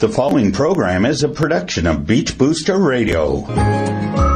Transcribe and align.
The 0.00 0.08
following 0.08 0.50
program 0.50 1.04
is 1.04 1.22
a 1.22 1.28
production 1.28 1.86
of 1.86 2.06
Beach 2.06 2.38
Booster 2.38 2.78
Radio. 2.78 4.29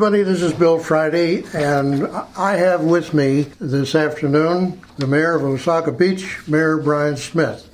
Everybody. 0.00 0.22
This 0.22 0.40
is 0.40 0.54
Bill 0.54 0.78
Friday, 0.78 1.44
and 1.52 2.06
I 2.34 2.56
have 2.56 2.80
with 2.80 3.12
me 3.12 3.42
this 3.60 3.94
afternoon 3.94 4.80
the 4.96 5.06
mayor 5.06 5.34
of 5.34 5.42
Wasaga 5.42 5.92
Beach, 5.98 6.38
Mayor 6.48 6.78
Brian 6.78 7.18
Smith. 7.18 7.68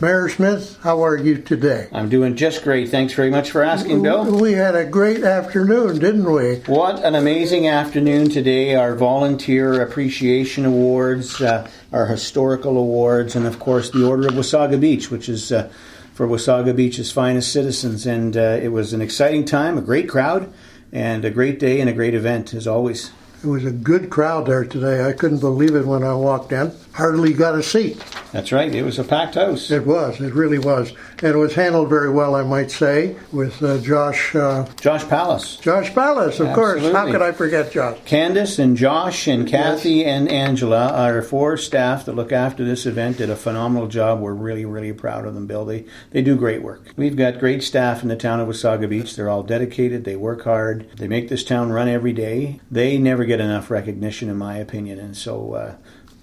Mayor 0.00 0.28
Smith, 0.28 0.78
how 0.84 1.04
are 1.04 1.16
you 1.16 1.38
today? 1.38 1.88
I'm 1.90 2.08
doing 2.08 2.36
just 2.36 2.62
great. 2.62 2.90
Thanks 2.90 3.14
very 3.14 3.28
much 3.28 3.50
for 3.50 3.64
asking, 3.64 4.04
Bill. 4.04 4.38
We 4.38 4.52
had 4.52 4.76
a 4.76 4.84
great 4.84 5.24
afternoon, 5.24 5.98
didn't 5.98 6.32
we? 6.32 6.58
What 6.72 7.04
an 7.04 7.16
amazing 7.16 7.66
afternoon 7.66 8.30
today. 8.30 8.76
Our 8.76 8.94
volunteer 8.94 9.82
appreciation 9.82 10.64
awards, 10.66 11.40
uh, 11.40 11.68
our 11.90 12.06
historical 12.06 12.78
awards, 12.78 13.34
and 13.34 13.48
of 13.48 13.58
course 13.58 13.90
the 13.90 14.06
Order 14.06 14.28
of 14.28 14.34
Wasaga 14.34 14.80
Beach, 14.80 15.10
which 15.10 15.28
is 15.28 15.50
uh, 15.50 15.68
for 16.12 16.28
Wasaga 16.28 16.76
Beach's 16.76 17.10
finest 17.10 17.52
citizens. 17.52 18.06
And 18.06 18.36
uh, 18.36 18.60
it 18.62 18.68
was 18.68 18.92
an 18.92 19.02
exciting 19.02 19.44
time, 19.44 19.76
a 19.76 19.82
great 19.82 20.08
crowd, 20.08 20.52
and 20.94 21.24
a 21.24 21.30
great 21.30 21.58
day 21.58 21.80
and 21.80 21.90
a 21.90 21.92
great 21.92 22.14
event 22.14 22.54
as 22.54 22.66
always. 22.66 23.10
It 23.42 23.48
was 23.48 23.66
a 23.66 23.72
good 23.72 24.08
crowd 24.08 24.46
there 24.46 24.64
today. 24.64 25.06
I 25.06 25.12
couldn't 25.12 25.40
believe 25.40 25.74
it 25.74 25.84
when 25.84 26.02
I 26.02 26.14
walked 26.14 26.52
in. 26.52 26.72
Hardly 26.92 27.34
got 27.34 27.56
a 27.56 27.62
seat. 27.62 28.02
That's 28.34 28.50
right. 28.50 28.74
It 28.74 28.82
was 28.82 28.98
a 28.98 29.04
packed 29.04 29.36
house. 29.36 29.70
It 29.70 29.86
was. 29.86 30.20
It 30.20 30.34
really 30.34 30.58
was, 30.58 30.92
and 31.22 31.34
it 31.34 31.36
was 31.36 31.54
handled 31.54 31.88
very 31.88 32.10
well, 32.10 32.34
I 32.34 32.42
might 32.42 32.72
say, 32.72 33.14
with 33.30 33.62
uh, 33.62 33.78
Josh. 33.78 34.34
Uh, 34.34 34.66
Josh 34.80 35.08
Palace. 35.08 35.54
Josh 35.58 35.94
Palace, 35.94 36.40
of 36.40 36.52
course. 36.52 36.82
How 36.82 37.08
could 37.08 37.22
I 37.22 37.30
forget 37.30 37.70
Josh? 37.70 37.96
Candace 38.04 38.58
and 38.58 38.76
Josh 38.76 39.28
and 39.28 39.46
Kathy 39.46 40.04
and 40.04 40.28
Angela, 40.28 40.92
our 40.94 41.22
four 41.22 41.56
staff 41.56 42.06
that 42.06 42.16
look 42.16 42.32
after 42.32 42.64
this 42.64 42.86
event, 42.86 43.18
did 43.18 43.30
a 43.30 43.36
phenomenal 43.36 43.86
job. 43.86 44.18
We're 44.18 44.34
really, 44.34 44.64
really 44.64 44.92
proud 44.92 45.26
of 45.26 45.34
them, 45.34 45.46
Bill. 45.46 45.64
They, 45.64 45.84
they 46.10 46.20
do 46.20 46.34
great 46.34 46.60
work. 46.60 46.88
We've 46.96 47.16
got 47.16 47.38
great 47.38 47.62
staff 47.62 48.02
in 48.02 48.08
the 48.08 48.16
town 48.16 48.40
of 48.40 48.48
Wasaga 48.48 48.88
Beach. 48.88 49.14
They're 49.14 49.30
all 49.30 49.44
dedicated. 49.44 50.02
They 50.02 50.16
work 50.16 50.42
hard. 50.42 50.90
They 50.96 51.06
make 51.06 51.28
this 51.28 51.44
town 51.44 51.70
run 51.70 51.86
every 51.86 52.12
day. 52.12 52.58
They 52.68 52.98
never 52.98 53.24
get 53.26 53.40
enough 53.40 53.70
recognition, 53.70 54.28
in 54.28 54.36
my 54.36 54.56
opinion. 54.56 54.98
And 54.98 55.16
so 55.16 55.52
uh, 55.52 55.74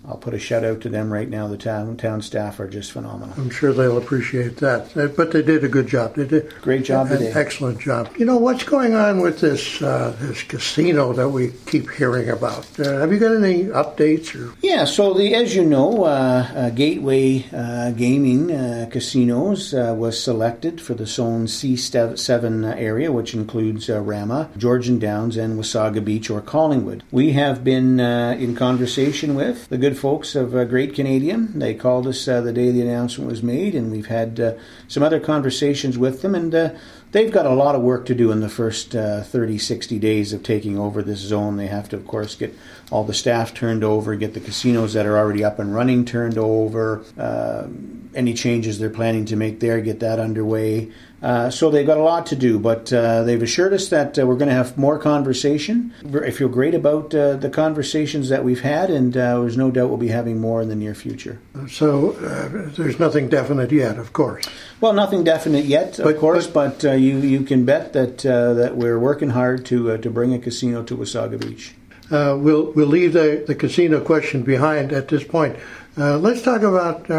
I'll 0.07 0.17
put 0.17 0.33
a 0.33 0.39
shout 0.39 0.63
out 0.63 0.81
to 0.81 0.89
them 0.89 1.13
right 1.13 1.29
now. 1.29 1.47
The 1.47 1.57
town, 1.57 1.95
town 1.97 2.21
staff 2.21 2.59
are 2.59 2.67
just 2.67 2.91
phenomenal. 2.91 3.35
I'm 3.37 3.49
sure 3.51 3.71
they'll 3.71 3.97
appreciate 3.99 4.57
that. 4.57 4.91
But 5.15 5.31
they 5.31 5.41
did 5.43 5.63
a 5.63 5.67
good 5.67 5.87
job. 5.87 6.15
They 6.15 6.25
did 6.25 6.51
Great 6.61 6.83
job 6.85 7.11
an 7.11 7.19
today. 7.19 7.31
excellent 7.33 7.79
job. 7.79 8.09
You 8.17 8.25
know 8.25 8.37
what's 8.37 8.63
going 8.63 8.95
on 8.95 9.21
with 9.21 9.39
this 9.41 9.81
uh, 9.81 10.15
this 10.19 10.41
casino 10.43 11.13
that 11.13 11.29
we 11.29 11.51
keep 11.67 11.89
hearing 11.91 12.29
about? 12.29 12.67
Uh, 12.79 12.99
have 12.99 13.11
you 13.13 13.19
got 13.19 13.35
any 13.35 13.65
updates 13.65 14.33
or? 14.35 14.53
Yeah, 14.61 14.85
so 14.85 15.13
the 15.13 15.35
as 15.35 15.55
you 15.55 15.63
know, 15.65 16.03
uh, 16.05 16.47
uh, 16.55 16.69
Gateway 16.71 17.45
uh, 17.53 17.91
Gaming 17.91 18.51
uh, 18.51 18.87
Casinos 18.91 19.73
uh, 19.73 19.93
was 19.95 20.21
selected 20.21 20.81
for 20.81 20.95
the 20.95 21.05
Zone 21.05 21.45
C7 21.45 22.75
area, 22.75 23.11
which 23.11 23.33
includes 23.33 23.89
uh, 23.89 23.99
Rama, 24.01 24.49
Georgian 24.57 24.99
Downs, 24.99 25.37
and 25.37 25.59
Wasaga 25.59 26.03
Beach 26.03 26.29
or 26.29 26.41
Collingwood. 26.41 27.03
We 27.11 27.31
have 27.33 27.63
been 27.63 27.99
uh, 27.99 28.35
in 28.39 28.55
conversation 28.55 29.35
with 29.35 29.67
the 29.69 29.77
good 29.77 29.90
folks 29.97 30.35
of 30.35 30.55
uh, 30.55 30.65
Great 30.65 30.93
Canadian. 30.93 31.59
They 31.59 31.73
called 31.73 32.07
us 32.07 32.27
uh, 32.27 32.41
the 32.41 32.53
day 32.53 32.71
the 32.71 32.81
announcement 32.81 33.29
was 33.29 33.43
made, 33.43 33.75
and 33.75 33.91
we've 33.91 34.07
had 34.07 34.39
uh, 34.39 34.53
some 34.87 35.03
other 35.03 35.19
conversations 35.19 35.97
with 35.97 36.21
them, 36.21 36.35
and 36.35 36.53
uh, 36.53 36.69
they've 37.11 37.31
got 37.31 37.45
a 37.45 37.53
lot 37.53 37.75
of 37.75 37.81
work 37.81 38.05
to 38.07 38.15
do 38.15 38.31
in 38.31 38.41
the 38.41 38.49
first 38.49 38.95
uh, 38.95 39.21
30, 39.23 39.57
60 39.57 39.99
days 39.99 40.33
of 40.33 40.43
taking 40.43 40.77
over 40.77 41.01
this 41.01 41.19
zone. 41.19 41.57
They 41.57 41.67
have 41.67 41.89
to, 41.89 41.95
of 41.95 42.07
course, 42.07 42.35
get 42.35 42.53
all 42.91 43.03
the 43.03 43.13
staff 43.13 43.53
turned 43.53 43.83
over, 43.83 44.15
get 44.15 44.33
the 44.33 44.39
casinos 44.39 44.93
that 44.93 45.05
are 45.05 45.17
already 45.17 45.43
up 45.43 45.59
and 45.59 45.73
running 45.73 46.05
turned 46.05 46.37
over, 46.37 47.03
uh, 47.17 47.67
any 48.13 48.33
changes 48.33 48.79
they're 48.79 48.89
planning 48.89 49.25
to 49.25 49.35
make 49.35 49.59
there, 49.59 49.81
get 49.81 49.99
that 50.01 50.19
underway. 50.19 50.91
Uh, 51.21 51.51
so 51.51 51.69
they've 51.69 51.85
got 51.85 51.97
a 51.97 52.03
lot 52.03 52.25
to 52.25 52.35
do, 52.35 52.57
but 52.57 52.91
uh, 52.91 53.21
they've 53.23 53.43
assured 53.43 53.73
us 53.73 53.89
that 53.89 54.17
uh, 54.17 54.25
we're 54.25 54.37
going 54.37 54.49
to 54.49 54.55
have 54.55 54.75
more 54.75 54.97
conversation. 54.97 55.93
I 56.23 56.31
feel 56.31 56.47
great 56.47 56.73
about 56.73 57.13
uh, 57.13 57.35
the 57.35 57.49
conversations 57.49 58.29
that 58.29 58.43
we've 58.43 58.61
had, 58.61 58.89
and 58.89 59.15
uh, 59.15 59.39
there's 59.39 59.55
no 59.55 59.69
doubt 59.69 59.89
we'll 59.89 59.97
be 59.97 60.07
having 60.07 60.39
more 60.39 60.63
in 60.63 60.69
the 60.69 60.75
near 60.75 60.95
future. 60.95 61.39
So 61.69 62.13
uh, 62.13 62.71
there's 62.75 62.99
nothing 62.99 63.29
definite 63.29 63.71
yet, 63.71 63.99
of 63.99 64.13
course. 64.13 64.45
Well, 64.79 64.93
nothing 64.93 65.23
definite 65.23 65.65
yet, 65.65 65.99
of 65.99 66.17
course, 66.17 66.47
but, 66.47 66.83
uh, 66.83 66.93
you 66.93 67.19
you 67.19 67.41
can 67.43 67.65
bet 67.65 67.93
that 67.93 68.25
uh, 68.25 68.53
that 68.53 68.75
we're 68.75 68.97
working 68.99 69.29
hard 69.29 69.63
to 69.67 69.91
uh, 69.91 69.97
to 69.97 70.09
bring 70.09 70.33
a 70.33 70.39
casino 70.39 70.81
to 70.83 70.97
Wasaga 70.97 71.39
Beach. 71.39 71.75
Uh, 72.09 72.35
we'll 72.37 72.71
we'll 72.71 72.87
leave 72.87 73.13
the, 73.13 73.43
the 73.45 73.55
casino 73.55 74.01
question 74.01 74.41
behind 74.41 74.91
at 74.91 75.07
this 75.07 75.23
point. 75.23 75.55
Uh, 75.97 76.17
let's 76.17 76.41
talk 76.41 76.61
about 76.63 77.09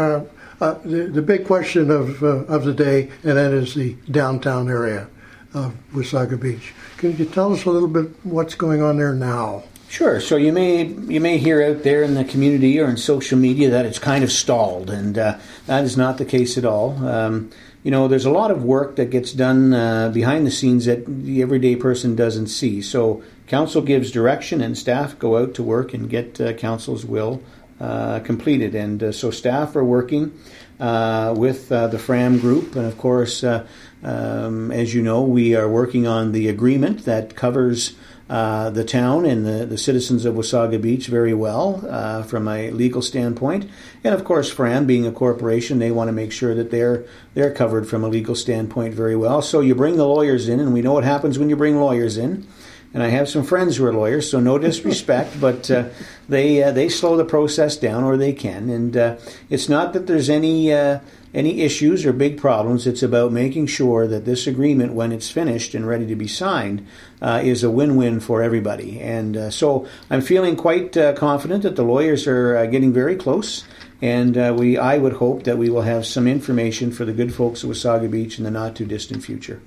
uh, 0.63 0.79
the, 0.85 1.07
the 1.07 1.21
big 1.21 1.45
question 1.45 1.91
of 1.91 2.23
uh, 2.23 2.45
of 2.45 2.63
the 2.63 2.73
day, 2.73 3.11
and 3.23 3.37
that 3.37 3.51
is 3.51 3.73
the 3.73 3.93
downtown 4.09 4.69
area 4.69 5.07
of 5.53 5.75
Wasaga 5.93 6.39
Beach. 6.39 6.73
Can 6.97 7.17
you 7.17 7.25
tell 7.25 7.51
us 7.51 7.65
a 7.65 7.69
little 7.69 7.89
bit 7.89 8.09
what's 8.23 8.55
going 8.55 8.81
on 8.81 8.97
there 8.97 9.13
now? 9.13 9.63
Sure. 9.89 10.21
So 10.21 10.37
you 10.37 10.53
may 10.53 10.85
you 10.85 11.19
may 11.19 11.37
hear 11.37 11.61
out 11.61 11.83
there 11.83 12.01
in 12.01 12.13
the 12.13 12.23
community 12.23 12.79
or 12.79 12.89
in 12.89 12.95
social 12.95 13.37
media 13.37 13.69
that 13.71 13.85
it's 13.85 13.99
kind 13.99 14.23
of 14.23 14.31
stalled, 14.31 14.89
and 14.89 15.17
uh, 15.17 15.37
that 15.65 15.83
is 15.83 15.97
not 15.97 16.17
the 16.17 16.25
case 16.25 16.57
at 16.57 16.63
all. 16.63 17.05
Um, 17.05 17.51
you 17.83 17.91
know, 17.91 18.07
there's 18.07 18.25
a 18.25 18.31
lot 18.31 18.49
of 18.49 18.63
work 18.63 18.95
that 18.95 19.09
gets 19.09 19.33
done 19.33 19.73
uh, 19.73 20.09
behind 20.09 20.47
the 20.47 20.51
scenes 20.51 20.85
that 20.85 21.05
the 21.05 21.41
everyday 21.41 21.75
person 21.75 22.15
doesn't 22.15 22.47
see. 22.47 22.81
So 22.81 23.21
council 23.47 23.81
gives 23.81 24.11
direction, 24.11 24.61
and 24.61 24.77
staff 24.77 25.19
go 25.19 25.37
out 25.37 25.53
to 25.55 25.63
work 25.63 25.93
and 25.93 26.09
get 26.09 26.39
uh, 26.39 26.53
council's 26.53 27.05
will 27.05 27.43
uh, 27.83 28.19
completed. 28.21 28.75
And 28.75 29.03
uh, 29.03 29.11
so 29.11 29.29
staff 29.29 29.75
are 29.75 29.83
working 29.83 30.31
uh, 30.79 31.35
with 31.37 31.69
uh, 31.69 31.87
the 31.87 31.99
Fram 31.99 32.39
group, 32.39 32.77
and 32.77 32.85
of 32.85 32.97
course, 32.97 33.43
uh, 33.43 33.67
um, 34.03 34.71
as 34.71 34.93
you 34.93 35.01
know, 35.01 35.21
we 35.23 35.53
are 35.53 35.67
working 35.67 36.07
on 36.07 36.31
the 36.31 36.47
agreement 36.47 37.03
that 37.03 37.35
covers 37.35 37.97
the 38.29 38.85
town 38.87 39.25
and 39.25 39.45
the, 39.45 39.65
the 39.65 39.77
citizens 39.77 40.23
of 40.23 40.35
Wasaga 40.35 40.81
Beach 40.81 41.07
very 41.07 41.33
well 41.33 42.23
from 42.23 42.47
a 42.47 42.71
legal 42.71 43.01
standpoint. 43.01 43.69
And 44.03 44.15
of 44.15 44.23
course, 44.23 44.49
Fram, 44.49 44.85
being 44.85 45.05
a 45.05 45.11
corporation, 45.11 45.79
they 45.79 45.91
want 45.91 46.07
to 46.07 46.13
make 46.13 46.31
sure 46.31 46.55
that 46.55 46.71
they're 46.71 47.03
they're 47.33 47.53
covered 47.53 47.85
from 47.87 48.03
a 48.03 48.07
legal 48.07 48.35
standpoint 48.35 48.93
very 48.95 49.17
well. 49.17 49.41
So 49.41 49.59
you 49.59 49.75
bring 49.75 49.97
the 49.97 50.07
lawyers 50.07 50.47
in, 50.47 50.61
and 50.61 50.73
we 50.73 50.81
know 50.81 50.93
what 50.93 51.03
happens 51.03 51.37
when 51.37 51.49
you 51.49 51.57
bring 51.57 51.77
lawyers 51.77 52.17
in. 52.17 52.47
And 52.93 53.01
I 53.01 53.09
have 53.09 53.27
some 53.27 53.43
friends 53.43 53.77
who 53.77 53.85
are 53.85 53.93
lawyers, 53.93 54.29
so 54.29 54.39
no 54.39 54.57
disrespect, 54.57 55.37
but 55.41 55.69
uh, 55.71 55.89
they 56.29 56.61
uh, 56.63 56.71
they 56.71 56.89
slow 56.89 57.17
the 57.17 57.25
process 57.25 57.75
down, 57.77 58.03
or 58.03 58.17
they 58.17 58.33
can. 58.33 58.69
And 58.69 58.95
uh, 58.95 59.17
it's 59.49 59.67
not 59.67 59.93
that 59.93 60.07
there's 60.07 60.29
any 60.29 60.71
uh, 60.71 60.99
any 61.33 61.61
issues 61.61 62.05
or 62.05 62.13
big 62.13 62.37
problems. 62.37 62.85
It's 62.85 63.03
about 63.03 63.31
making 63.31 63.67
sure 63.67 64.07
that 64.07 64.25
this 64.25 64.45
agreement, 64.45 64.93
when 64.93 65.11
it's 65.11 65.31
finished 65.31 65.73
and 65.73 65.87
ready 65.87 66.05
to 66.07 66.15
be 66.15 66.27
signed, 66.27 66.85
uh, 67.21 67.41
is 67.43 67.63
a 67.63 67.71
win-win 67.71 68.19
for 68.19 68.43
everybody. 68.43 68.99
And 68.99 69.35
uh, 69.35 69.49
so 69.49 69.87
I'm 70.09 70.21
feeling 70.21 70.55
quite 70.55 70.95
uh, 70.95 71.13
confident 71.13 71.63
that 71.63 71.75
the 71.75 71.83
lawyers 71.83 72.27
are 72.27 72.57
uh, 72.57 72.65
getting 72.67 72.93
very 72.93 73.15
close. 73.15 73.65
And 74.01 74.37
uh, 74.37 74.53
we, 74.57 74.77
I 74.77 74.97
would 74.97 75.13
hope 75.13 75.43
that 75.43 75.57
we 75.57 75.69
will 75.69 75.83
have 75.83 76.05
some 76.05 76.27
information 76.27 76.91
for 76.91 77.05
the 77.05 77.13
good 77.13 77.33
folks 77.33 77.63
of 77.63 77.69
Wasaga 77.69 78.11
Beach 78.11 78.37
in 78.37 78.43
the 78.43 78.51
not 78.51 78.75
too 78.75 78.85
distant 78.85 79.23
future. 79.23 79.61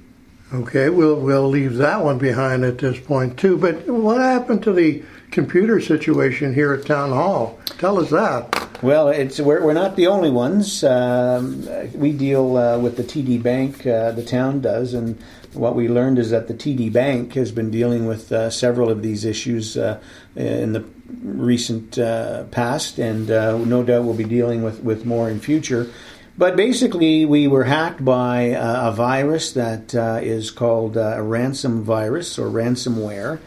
Okay, 0.55 0.91
we'll 0.91 1.17
we'll 1.17 1.49
leave 1.49 1.75
that 1.77 2.05
one 2.05 2.19
behind 2.19 2.65
at 2.65 2.79
this 2.79 3.01
point 3.01 3.37
too. 3.37 3.57
But 3.57 3.89
what 3.89 4.21
happened 4.21 4.63
to 4.63 4.73
the 4.73 5.03
computer 5.33 5.81
situation 5.81 6.55
here 6.55 6.73
at 6.73 6.87
Town 6.87 7.11
Hall? 7.11 7.59
Tell 7.79 7.99
us 7.99 8.11
that. 8.11 8.81
Well, 8.81 9.09
it's 9.09 9.41
we're, 9.41 9.65
we're 9.65 9.73
not 9.73 9.97
the 9.97 10.07
only 10.07 10.31
ones. 10.31 10.85
Um, 10.85 11.67
we 11.95 12.13
deal 12.13 12.57
uh, 12.57 12.79
with 12.79 12.97
the 12.97 13.03
TD 13.03 13.43
Bank. 13.43 13.85
Uh, 13.85 14.13
the 14.13 14.25
town 14.25 14.61
does, 14.61 14.95
and 14.95 15.21
what 15.53 15.75
we 15.75 15.89
learned 15.89 16.19
is 16.19 16.31
that 16.31 16.47
the 16.47 16.55
TD 16.55 16.93
Bank 16.93 17.35
has 17.35 17.51
been 17.51 17.73
dealing 17.73 18.07
with 18.07 18.31
uh, 18.31 18.49
several 18.49 18.89
of 18.89 19.03
these 19.03 19.25
issues 19.25 19.77
uh, 19.77 20.01
in 20.37 20.75
the 20.75 20.85
recent 21.25 21.99
uh, 21.99 22.45
past, 22.45 22.99
and 22.99 23.31
uh, 23.31 23.59
no 23.59 23.83
doubt 23.83 24.05
we'll 24.05 24.15
be 24.15 24.25
dealing 24.25 24.63
with, 24.63 24.81
with 24.81 25.05
more 25.05 25.29
in 25.29 25.41
future. 25.41 25.91
But 26.39 26.55
basically, 26.55 27.25
we 27.25 27.49
were 27.49 27.65
hacked 27.65 28.05
by 28.05 28.53
uh, 28.53 28.91
a 28.91 28.93
virus 28.93 29.53
that 29.53 29.95
uh, 29.95 30.21
is 30.21 30.51
called 30.51 30.99
uh, 30.99 31.15
a 31.17 31.23
ransom 31.23 31.83
virus 31.83 32.39
or 32.39 32.49
ransomware. 32.49 33.39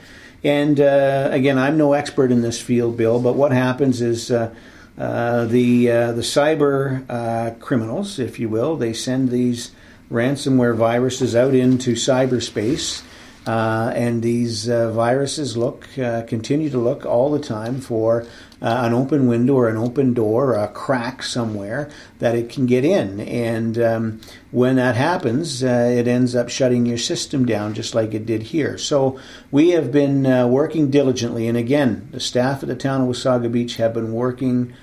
And 0.44 0.80
uh, 0.80 1.30
again, 1.32 1.60
I'm 1.60 1.78
no 1.78 1.94
expert 1.94 2.32
in 2.32 2.42
this 2.42 2.60
field, 2.60 2.98
Bill, 2.98 3.20
but 3.20 3.36
what 3.36 3.52
happens 3.52 4.02
is 4.02 4.32
uh, 4.32 4.56
uh, 4.98 5.46
the 5.46 5.86
the 5.86 6.22
cyber 6.22 7.60
criminals, 7.60 8.18
if 8.18 8.40
you 8.40 8.50
will, 8.50 8.76
they 8.76 8.94
send 8.94 9.30
these 9.30 9.72
ransomware 10.12 10.76
viruses 10.76 11.36
out 11.36 11.54
into 11.54 11.94
cyberspace, 11.94 13.04
Uh, 13.48 13.92
and 13.96 14.22
these 14.22 14.70
uh, 14.70 14.92
viruses 14.92 15.56
look 15.56 15.98
uh, 15.98 16.24
continue 16.24 16.70
to 16.70 16.78
look 16.78 17.06
all 17.06 17.32
the 17.32 17.40
time 17.40 17.80
for 17.80 18.24
uh, 18.62 18.82
an 18.84 18.94
open 18.94 19.28
window 19.28 19.56
or 19.56 19.70
an 19.70 19.78
open 19.78 20.14
door 20.14 20.54
or 20.54 20.64
a 20.64 20.68
crack 20.68 21.24
somewhere 21.24 21.90
that 22.20 22.36
it 22.36 22.50
can 22.50 22.66
get 22.66 22.84
in. 22.84 23.20
And 23.22 23.80
um, 23.80 24.22
when 24.52 24.76
that 24.76 24.96
happens, 24.96 25.64
uh, 25.64 25.68
it 25.68 26.08
ends 26.08 26.36
up 26.36 26.50
shutting 26.50 26.86
your 26.86 26.98
system 26.98 27.46
down 27.46 27.74
just 27.74 27.96
like 27.96 28.14
it 28.14 28.26
did 28.26 28.44
here. 28.44 28.78
So 28.78 29.18
we 29.52 29.70
have 29.70 29.92
been 29.92 30.26
uh, 30.26 30.46
working 30.48 30.92
diligently. 30.92 31.48
And 31.48 31.58
again, 31.58 32.10
the 32.12 32.20
staff 32.20 32.62
at 32.62 32.68
the 32.68 32.76
town 32.76 33.02
of 33.02 33.08
Wasaga 33.08 33.52
Beach 33.52 33.78
have 33.78 33.94
been 33.94 34.14
working. 34.14 34.74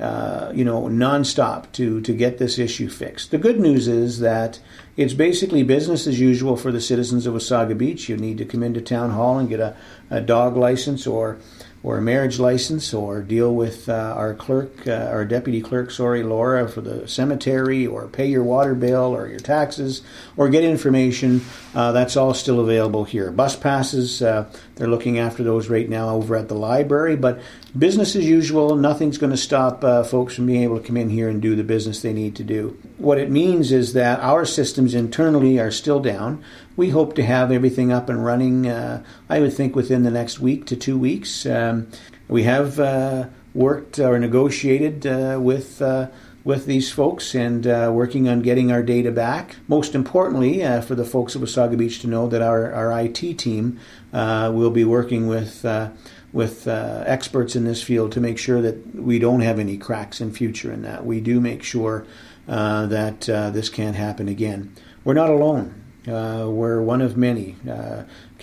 Uh, 0.00 0.50
you 0.52 0.64
know, 0.64 0.82
nonstop 0.88 1.70
to 1.70 2.00
to 2.00 2.12
get 2.12 2.38
this 2.38 2.58
issue 2.58 2.88
fixed. 2.88 3.30
The 3.30 3.38
good 3.38 3.60
news 3.60 3.86
is 3.86 4.18
that 4.18 4.58
it's 4.96 5.14
basically 5.14 5.62
business 5.62 6.06
as 6.06 6.20
usual 6.20 6.56
for 6.56 6.70
the 6.70 6.80
citizens 6.80 7.26
of 7.26 7.34
Wasaga 7.34 7.76
Beach. 7.76 8.08
You 8.08 8.16
need 8.16 8.38
to 8.38 8.44
come 8.44 8.62
into 8.62 8.80
town 8.80 9.10
hall 9.10 9.38
and 9.38 9.48
get 9.48 9.60
a, 9.60 9.76
a 10.10 10.20
dog 10.20 10.56
license 10.56 11.06
or 11.06 11.38
or 11.84 11.98
a 11.98 12.02
marriage 12.02 12.38
license 12.38 12.94
or 12.94 13.20
deal 13.20 13.54
with 13.54 13.90
uh, 13.90 14.14
our 14.16 14.32
clerk, 14.32 14.88
uh, 14.88 15.08
our 15.12 15.24
deputy 15.26 15.60
clerk, 15.60 15.90
sorry, 15.90 16.22
Laura, 16.22 16.66
for 16.66 16.80
the 16.80 17.06
cemetery 17.06 17.86
or 17.86 18.08
pay 18.08 18.26
your 18.26 18.42
water 18.42 18.74
bill 18.74 19.14
or 19.14 19.28
your 19.28 19.38
taxes 19.38 20.00
or 20.34 20.48
get 20.48 20.64
information. 20.64 21.42
Uh, 21.74 21.90
that's 21.90 22.16
all 22.16 22.32
still 22.32 22.60
available 22.60 23.04
here. 23.04 23.32
Bus 23.32 23.56
passes, 23.56 24.22
uh, 24.22 24.48
they're 24.76 24.88
looking 24.88 25.18
after 25.18 25.42
those 25.42 25.68
right 25.68 25.88
now 25.88 26.10
over 26.10 26.36
at 26.36 26.48
the 26.48 26.54
library, 26.54 27.16
but 27.16 27.40
business 27.76 28.14
as 28.14 28.24
usual. 28.24 28.76
Nothing's 28.76 29.18
going 29.18 29.32
to 29.32 29.36
stop 29.36 29.82
uh, 29.82 30.04
folks 30.04 30.36
from 30.36 30.46
being 30.46 30.62
able 30.62 30.78
to 30.78 30.86
come 30.86 30.96
in 30.96 31.10
here 31.10 31.28
and 31.28 31.42
do 31.42 31.56
the 31.56 31.64
business 31.64 32.02
they 32.02 32.12
need 32.12 32.36
to 32.36 32.44
do. 32.44 32.78
What 32.98 33.18
it 33.18 33.30
means 33.30 33.72
is 33.72 33.92
that 33.94 34.20
our 34.20 34.44
systems 34.44 34.94
internally 34.94 35.58
are 35.58 35.72
still 35.72 35.98
down. 35.98 36.44
We 36.76 36.90
hope 36.90 37.16
to 37.16 37.24
have 37.24 37.50
everything 37.50 37.90
up 37.90 38.08
and 38.08 38.24
running, 38.24 38.68
uh, 38.68 39.02
I 39.28 39.40
would 39.40 39.52
think, 39.52 39.74
within 39.74 40.04
the 40.04 40.10
next 40.10 40.38
week 40.38 40.66
to 40.66 40.76
two 40.76 40.96
weeks. 40.96 41.44
Um, 41.44 41.88
we 42.28 42.44
have 42.44 42.78
uh, 42.78 43.26
worked 43.52 43.98
or 43.98 44.18
negotiated 44.18 45.04
with 45.40 45.82
with 46.44 46.66
these 46.66 46.92
folks 46.92 47.34
and 47.34 47.66
uh, 47.66 47.90
working 47.92 48.28
on 48.28 48.42
getting 48.42 48.70
our 48.70 48.82
data 48.82 49.10
back. 49.10 49.56
Most 49.66 49.94
importantly, 49.94 50.62
uh, 50.62 50.82
for 50.82 50.94
the 50.94 51.04
folks 51.04 51.34
at 51.34 51.42
Wasaga 51.42 51.76
Beach 51.76 52.00
to 52.00 52.06
know 52.06 52.28
that 52.28 52.42
our, 52.42 52.70
our 52.72 53.00
IT 53.00 53.38
team 53.38 53.80
uh, 54.12 54.52
will 54.54 54.70
be 54.70 54.84
working 54.84 55.26
with 55.26 55.64
uh, 55.64 55.90
with 56.32 56.66
uh, 56.66 57.04
experts 57.06 57.54
in 57.54 57.64
this 57.64 57.80
field 57.80 58.10
to 58.10 58.20
make 58.20 58.38
sure 58.38 58.60
that 58.60 58.94
we 58.96 59.20
don't 59.20 59.40
have 59.40 59.60
any 59.60 59.78
cracks 59.78 60.20
in 60.20 60.32
future 60.32 60.72
in 60.72 60.82
that. 60.82 61.06
We 61.06 61.20
do 61.20 61.40
make 61.40 61.62
sure 61.62 62.04
uh, 62.48 62.86
that 62.86 63.20
this 63.20 63.68
can't 63.68 63.94
happen 63.94 64.28
again. 64.28 64.74
We're 65.04 65.14
not 65.14 65.30
alone. 65.30 65.80
We're 66.06 66.82
one 66.82 67.00
of 67.00 67.16
many 67.16 67.54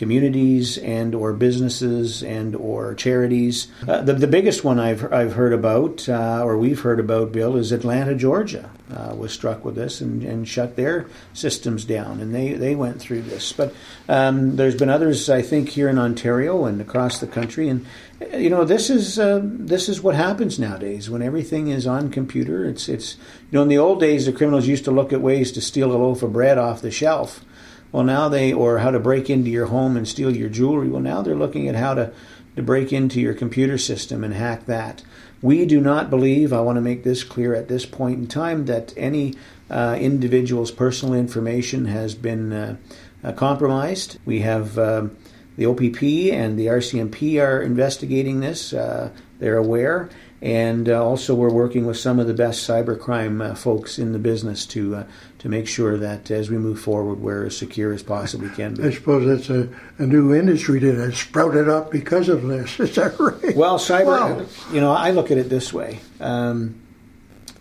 communities 0.02 0.80
and 0.80 1.14
or 1.14 1.32
businesses 1.32 2.24
and 2.24 2.56
or 2.56 2.96
charities. 2.96 3.68
Uh, 3.88 4.02
the, 4.02 4.14
the 4.14 4.26
biggest 4.26 4.64
one 4.64 4.80
I've, 4.80 5.14
I've 5.14 5.34
heard 5.34 5.54
about 5.54 6.10
uh, 6.10 6.42
or 6.44 6.58
we've 6.58 6.80
heard 6.80 7.00
about, 7.00 7.32
Bill, 7.32 7.56
is 7.56 7.72
Atlanta, 7.72 8.16
Georgia 8.16 8.68
uh, 8.92 9.14
was 9.16 9.32
struck 9.32 9.64
with 9.64 9.76
this 9.76 10.02
and, 10.02 10.24
and 10.24 10.48
shut 10.48 10.76
their 10.76 11.06
systems 11.34 11.86
down, 11.86 12.20
and 12.20 12.34
they, 12.34 12.54
they 12.54 12.74
went 12.74 13.00
through 13.00 13.22
this. 13.22 13.54
But 13.54 13.76
um, 14.10 14.56
there's 14.56 14.74
been 14.74 14.90
others, 14.90 15.30
I 15.30 15.44
think, 15.44 15.70
here 15.70 15.88
in 15.88 16.00
Ontario 16.00 16.66
and 16.66 16.82
across 16.82 17.20
the 17.20 17.28
country, 17.28 17.70
and 17.70 17.86
you 18.34 18.50
know 18.50 18.66
this 18.66 18.90
is 18.90 19.20
uh, 19.20 19.40
this 19.44 19.88
is 19.88 20.02
what 20.02 20.16
happens 20.16 20.58
nowadays 20.58 21.12
when 21.12 21.22
everything 21.22 21.68
is 21.68 21.86
on 21.86 22.10
computer. 22.10 22.66
It's 22.66 22.90
it's 22.90 23.18
you 23.52 23.58
know 23.58 23.62
in 23.62 23.68
the 23.68 23.78
old 23.78 24.00
days 24.00 24.26
the 24.26 24.34
criminals 24.34 24.68
used 24.68 24.86
to 24.86 24.92
look 24.92 25.14
at 25.14 25.22
ways 25.22 25.52
to 25.52 25.62
steal 25.62 25.92
a 25.92 25.98
loaf 25.98 26.24
of 26.24 26.34
bread 26.34 26.58
off 26.58 26.82
the 26.82 26.90
shelf. 26.90 27.46
Well, 27.92 28.04
now 28.04 28.30
they, 28.30 28.54
or 28.54 28.80
how 28.80 28.92
to 28.92 29.00
break 29.00 29.30
into 29.30 29.50
your 29.50 29.68
home 29.68 29.98
and 29.98 30.08
steal 30.08 30.36
your 30.36 30.50
jewelry. 30.50 30.90
Well, 30.90 31.02
now 31.02 31.22
they're 31.22 31.36
looking 31.36 31.68
at 31.68 31.76
how 31.76 31.94
to, 31.96 32.14
to 32.56 32.64
break 32.64 32.94
into 32.94 33.20
your 33.20 33.34
computer 33.34 33.78
system 33.78 34.24
and 34.24 34.34
hack 34.34 34.66
that. 34.66 35.04
We 35.42 35.66
do 35.66 35.82
not 35.82 36.10
believe, 36.10 36.54
I 36.54 36.62
want 36.62 36.78
to 36.78 36.82
make 36.82 37.04
this 37.04 37.24
clear 37.24 37.54
at 37.56 37.68
this 37.68 37.86
point 37.86 38.20
in 38.20 38.28
time, 38.28 38.66
that 38.66 38.94
any 38.96 39.36
uh, 39.70 39.98
individual's 40.00 40.72
personal 40.72 41.16
information 41.16 41.86
has 41.86 42.14
been 42.16 42.54
uh, 42.54 42.78
uh, 43.24 43.32
compromised. 43.34 44.20
We 44.26 44.42
have 44.42 44.78
um, 44.78 45.18
the 45.58 45.66
OPP 45.66 46.04
and 46.34 46.58
the 46.58 46.68
RCMP 46.68 47.42
are 47.42 47.62
investigating 47.62 48.40
this. 48.40 48.74
Uh, 48.74 49.12
they're 49.40 49.58
aware. 49.58 50.10
And 50.42 50.90
uh, 50.90 51.04
also, 51.06 51.36
we're 51.36 51.54
working 51.54 51.86
with 51.86 51.98
some 51.98 52.20
of 52.20 52.26
the 52.26 52.34
best 52.34 52.68
cybercrime 52.68 53.48
uh, 53.48 53.54
folks 53.54 54.00
in 54.00 54.12
the 54.12 54.18
business 54.18 54.66
to 54.68 54.96
uh, 54.96 55.04
to 55.38 55.50
make 55.50 55.68
sure 55.68 55.98
that 55.98 56.32
as 56.32 56.50
we 56.50 56.58
move 56.58 56.80
forward, 56.80 57.20
we're 57.20 57.46
as 57.46 57.58
secure 57.58 57.94
as 57.94 58.02
possibly 58.02 58.50
can 58.50 58.74
be. 58.74 58.84
I 58.84 58.92
suppose 58.92 59.28
that's 59.28 59.50
a, 59.52 59.70
a 60.00 60.08
new 60.08 60.34
industry 60.34 60.80
that 60.80 60.96
has 60.96 61.18
sprouted 61.18 61.70
up 61.70 61.92
because 61.92 62.28
of 62.28 62.44
this. 62.44 62.80
Is 62.80 62.96
that 62.96 63.20
right? 63.20 63.56
Well, 63.56 63.78
cyber. 63.78 64.06
Wow. 64.06 64.46
You 64.74 64.82
know, 64.82 64.92
I 64.92 65.12
look 65.12 65.30
at 65.30 65.38
it 65.38 65.50
this 65.50 65.72
way. 65.72 66.00
Um, 66.20 66.82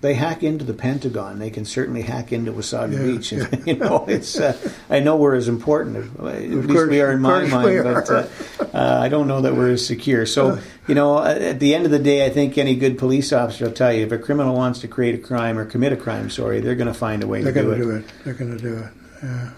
they 0.00 0.14
hack 0.14 0.42
into 0.42 0.64
the 0.64 0.72
Pentagon. 0.72 1.38
They 1.38 1.50
can 1.50 1.64
certainly 1.64 2.02
hack 2.02 2.32
into 2.32 2.52
Wasaga 2.52 2.92
yeah, 2.92 3.02
Beach. 3.02 3.32
And, 3.40 3.52
yeah. 3.52 3.72
you 3.72 3.78
know, 3.78 4.04
it's. 4.08 4.38
Uh, 4.38 4.56
I 4.88 5.00
know 5.00 5.16
we're 5.16 5.34
as 5.34 5.48
important. 5.48 5.96
At 5.96 6.04
of 6.20 6.20
least 6.20 6.68
course, 6.68 6.90
we 6.90 7.00
are 7.00 7.12
in 7.12 7.20
my 7.20 7.46
mind, 7.46 7.84
but 7.84 8.10
uh, 8.10 8.26
uh, 8.74 8.98
I 9.00 9.08
don't 9.08 9.28
know 9.28 9.42
that 9.42 9.54
we're 9.54 9.72
as 9.72 9.86
secure. 9.86 10.26
So, 10.26 10.58
you 10.86 10.94
know, 10.94 11.18
uh, 11.18 11.38
at 11.40 11.60
the 11.60 11.74
end 11.74 11.84
of 11.84 11.90
the 11.90 11.98
day, 11.98 12.24
I 12.24 12.30
think 12.30 12.58
any 12.58 12.76
good 12.76 12.98
police 12.98 13.32
officer 13.32 13.66
will 13.66 13.72
tell 13.72 13.92
you 13.92 14.04
if 14.06 14.12
a 14.12 14.18
criminal 14.18 14.54
wants 14.54 14.80
to 14.80 14.88
create 14.88 15.14
a 15.14 15.18
crime 15.18 15.58
or 15.58 15.64
commit 15.64 15.92
a 15.92 15.96
crime, 15.96 16.30
sorry, 16.30 16.60
they're 16.60 16.74
going 16.74 16.88
to 16.88 16.94
find 16.94 17.22
a 17.22 17.26
way 17.26 17.42
they're 17.42 17.52
going 17.52 17.70
to 17.70 17.76
do 17.76 17.82
it. 17.82 17.84
do 17.84 17.96
it. 17.96 18.12
They're 18.24 18.34
going 18.34 18.56
to 18.56 18.62
do 18.62 18.78
it. 18.78 18.99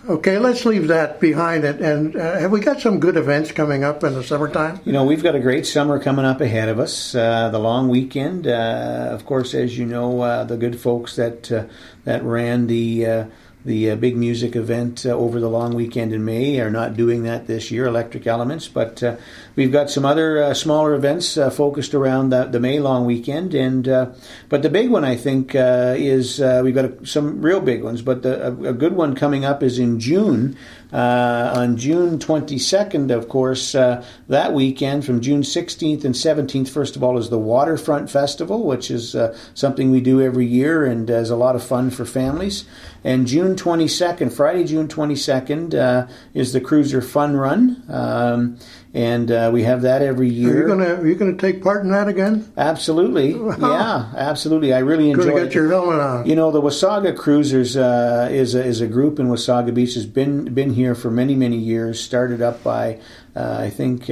Okay, 0.09 0.39
let's 0.39 0.65
leave 0.65 0.89
that 0.89 1.21
behind. 1.21 1.65
It 1.65 1.81
and 1.81 2.17
uh, 2.17 2.39
have 2.41 2.51
we 2.51 2.61
got 2.61 2.81
some 2.81 2.99
good 2.99 3.17
events 3.17 3.53
coming 3.53 3.85
up 3.85 4.03
in 4.03 4.15
the 4.15 4.25
summertime? 4.25 4.81
You 4.85 4.93
know, 4.93 5.05
we've 5.05 5.23
got 5.23 5.37
a 5.37 5.41
great 5.41 5.67
summer 5.67 6.01
coming 6.01 6.25
up 6.25 6.41
ahead 6.41 6.69
of 6.69 6.81
us. 6.81 7.15
Uh, 7.15 7.49
the 7.49 7.61
long 7.61 7.89
weekend, 7.89 8.49
uh, 8.49 9.09
of 9.13 9.25
course, 9.25 9.55
as 9.55 9.79
you 9.79 9.87
know, 9.87 10.21
uh, 10.21 10.43
the 10.45 10.57
good 10.57 10.81
folks 10.81 11.15
that 11.15 11.53
uh, 11.53 11.67
that 12.05 12.25
ran 12.25 12.67
the 12.67 13.07
uh, 13.07 13.25
the 13.65 13.91
uh, 13.91 13.97
big 13.97 14.17
music 14.17 14.57
event 14.57 15.07
uh, 15.07 15.11
over 15.11 15.39
the 15.39 15.49
long 15.49 15.75
weekend 15.75 16.13
in 16.13 16.25
May 16.25 16.59
are 16.59 16.71
not 16.71 16.97
doing 16.97 17.23
that 17.23 17.47
this 17.47 17.71
year, 17.71 17.87
Electric 17.87 18.27
Elements, 18.27 18.67
but 18.67 19.03
uh, 19.03 19.17
we've 19.55 19.71
got 19.71 19.89
some 19.89 20.05
other 20.05 20.43
uh, 20.43 20.55
smaller 20.55 20.95
events 20.95 21.37
uh, 21.37 21.49
focused 21.49 21.95
around 21.95 22.31
the, 22.31 22.45
the, 22.47 22.59
May 22.59 22.81
long 22.81 23.07
weekend. 23.07 23.55
And 23.55 23.87
uh, 23.87 24.13
but 24.49 24.63
the 24.63 24.71
big 24.71 24.91
one, 24.91 25.05
I 25.05 25.17
think, 25.17 25.55
is 25.55 26.41
we've 26.41 26.75
got 26.75 27.07
some 27.07 27.41
real 27.41 27.61
big 27.61 27.85
ones, 27.85 28.03
but 28.03 28.23
the, 28.23 28.49
a, 28.49 28.71
a, 28.71 28.73
good 28.73 28.95
one 28.95 29.15
coming 29.15 29.45
up 29.45 29.63
is 29.63 29.79
in 29.79 30.01
June. 30.01 30.57
on 30.93 31.77
June 31.77 32.19
22nd, 32.19 33.15
of 33.15 33.29
course, 33.29 33.73
that 33.73 34.53
weekend 34.53 35.05
from 35.05 35.21
June 35.21 35.43
16th 35.43 36.05
and 36.05 36.15
17th, 36.15 36.69
first 36.69 36.97
of 36.97 37.05
all, 37.05 37.17
is 37.17 37.31
the 37.31 37.39
Waterfront 37.39 38.11
Festival, 38.11 38.65
which 38.65 38.91
is 38.91 39.17
something 39.55 39.91
we 39.91 40.01
do 40.01 40.21
every 40.21 40.47
year 40.47 40.85
and 40.85 41.09
is 41.09 41.31
a 41.31 41.37
lot 41.37 41.55
of 41.55 41.63
fun 41.63 41.91
for 41.91 42.05
families. 42.05 42.65
And 43.05 43.27
June 43.27 43.52
22nd, 43.57 44.33
Friday, 44.33 44.65
June 44.65 44.89
22nd, 44.89 45.75
uh, 45.75 46.07
is 46.35 46.53
the 46.53 46.61
Cruiser 46.61 47.01
Fun 47.01 47.37
Run. 47.37 47.83
Um, 47.89 48.59
and 48.95 49.31
uh, 49.31 49.51
we 49.53 49.63
have 49.63 49.83
that 49.83 50.03
every 50.03 50.29
year. 50.29 50.59
Are 50.59 50.61
you 50.63 50.69
gonna 50.69 50.95
Are 51.01 51.07
you 51.07 51.15
gonna 51.15 51.37
take 51.37 51.63
part 51.63 51.83
in 51.83 51.91
that 51.93 52.09
again? 52.09 52.53
Absolutely, 52.59 53.31
yeah, 53.61 54.13
absolutely. 54.15 54.75
I 54.75 54.81
really 54.81 55.11
enjoy. 55.11 55.31
Gonna 55.31 55.45
get 55.45 55.55
your 55.55 55.71
helmet 55.71 56.01
on. 56.01 56.27
You 56.27 56.37
know, 56.37 56.51
the 56.51 56.61
Wasaga 56.61 57.17
Cruisers 57.17 57.77
uh, 57.77 58.29
is 58.31 58.55
a, 58.55 58.63
is 58.63 58.83
a 58.83 58.87
group 58.87 59.19
in 59.19 59.29
Wasaga 59.29 59.73
Beach 59.73 59.95
has 59.95 60.05
been 60.05 60.53
been 60.53 60.75
here 60.75 60.95
for 60.95 61.11
many 61.11 61.35
many 61.35 61.57
years. 61.57 62.01
Started 62.01 62.43
up 62.43 62.63
by 62.63 63.01
uh, 63.35 63.57
I 63.61 63.71
think. 63.71 64.11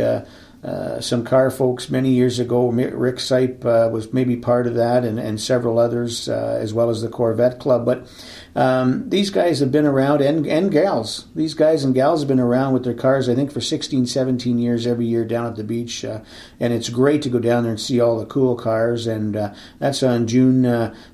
Uh, 0.63 1.01
some 1.01 1.25
car 1.25 1.51
folks 1.51 1.89
many 1.89 2.11
years 2.11 2.39
ago. 2.39 2.69
Rick 2.69 3.17
Sipe 3.17 3.65
uh, 3.65 3.89
was 3.89 4.13
maybe 4.13 4.37
part 4.37 4.67
of 4.67 4.75
that, 4.75 5.07
and, 5.07 5.19
and 5.19 5.41
several 5.41 5.79
others, 5.79 6.29
uh, 6.29 6.59
as 6.61 6.75
well 6.75 6.91
as 6.91 7.01
the 7.01 7.09
Corvette 7.09 7.59
Club. 7.59 7.87
But 7.87 8.07
um, 8.55 9.09
these 9.09 9.31
guys 9.31 9.61
have 9.61 9.73
been 9.73 9.87
around, 9.87 10.21
and, 10.21 10.47
and 10.47 10.71
gals. 10.71 11.29
These 11.35 11.55
guys 11.55 11.83
and 11.83 11.95
gals 11.95 12.21
have 12.21 12.29
been 12.29 12.39
around 12.39 12.75
with 12.75 12.85
their 12.85 12.93
cars, 12.93 13.27
I 13.27 13.35
think, 13.35 13.51
for 13.51 13.63
16, 13.63 14.05
17 14.05 14.59
years 14.59 14.87
every 14.87 15.07
year 15.07 15.25
down 15.25 15.47
at 15.47 15.57
the 15.57 15.65
beach. 15.65 16.05
Uh, 16.05 16.21
and 16.59 16.75
it's 16.75 16.91
great 16.91 17.23
to 17.23 17.31
go 17.31 17.39
down 17.39 17.63
there 17.63 17.73
and 17.73 17.81
see 17.81 17.99
all 17.99 18.19
the 18.19 18.27
cool 18.27 18.55
cars. 18.55 19.07
And 19.07 19.37
uh, 19.37 19.55
that's 19.79 20.03
on 20.03 20.27
June 20.27 20.65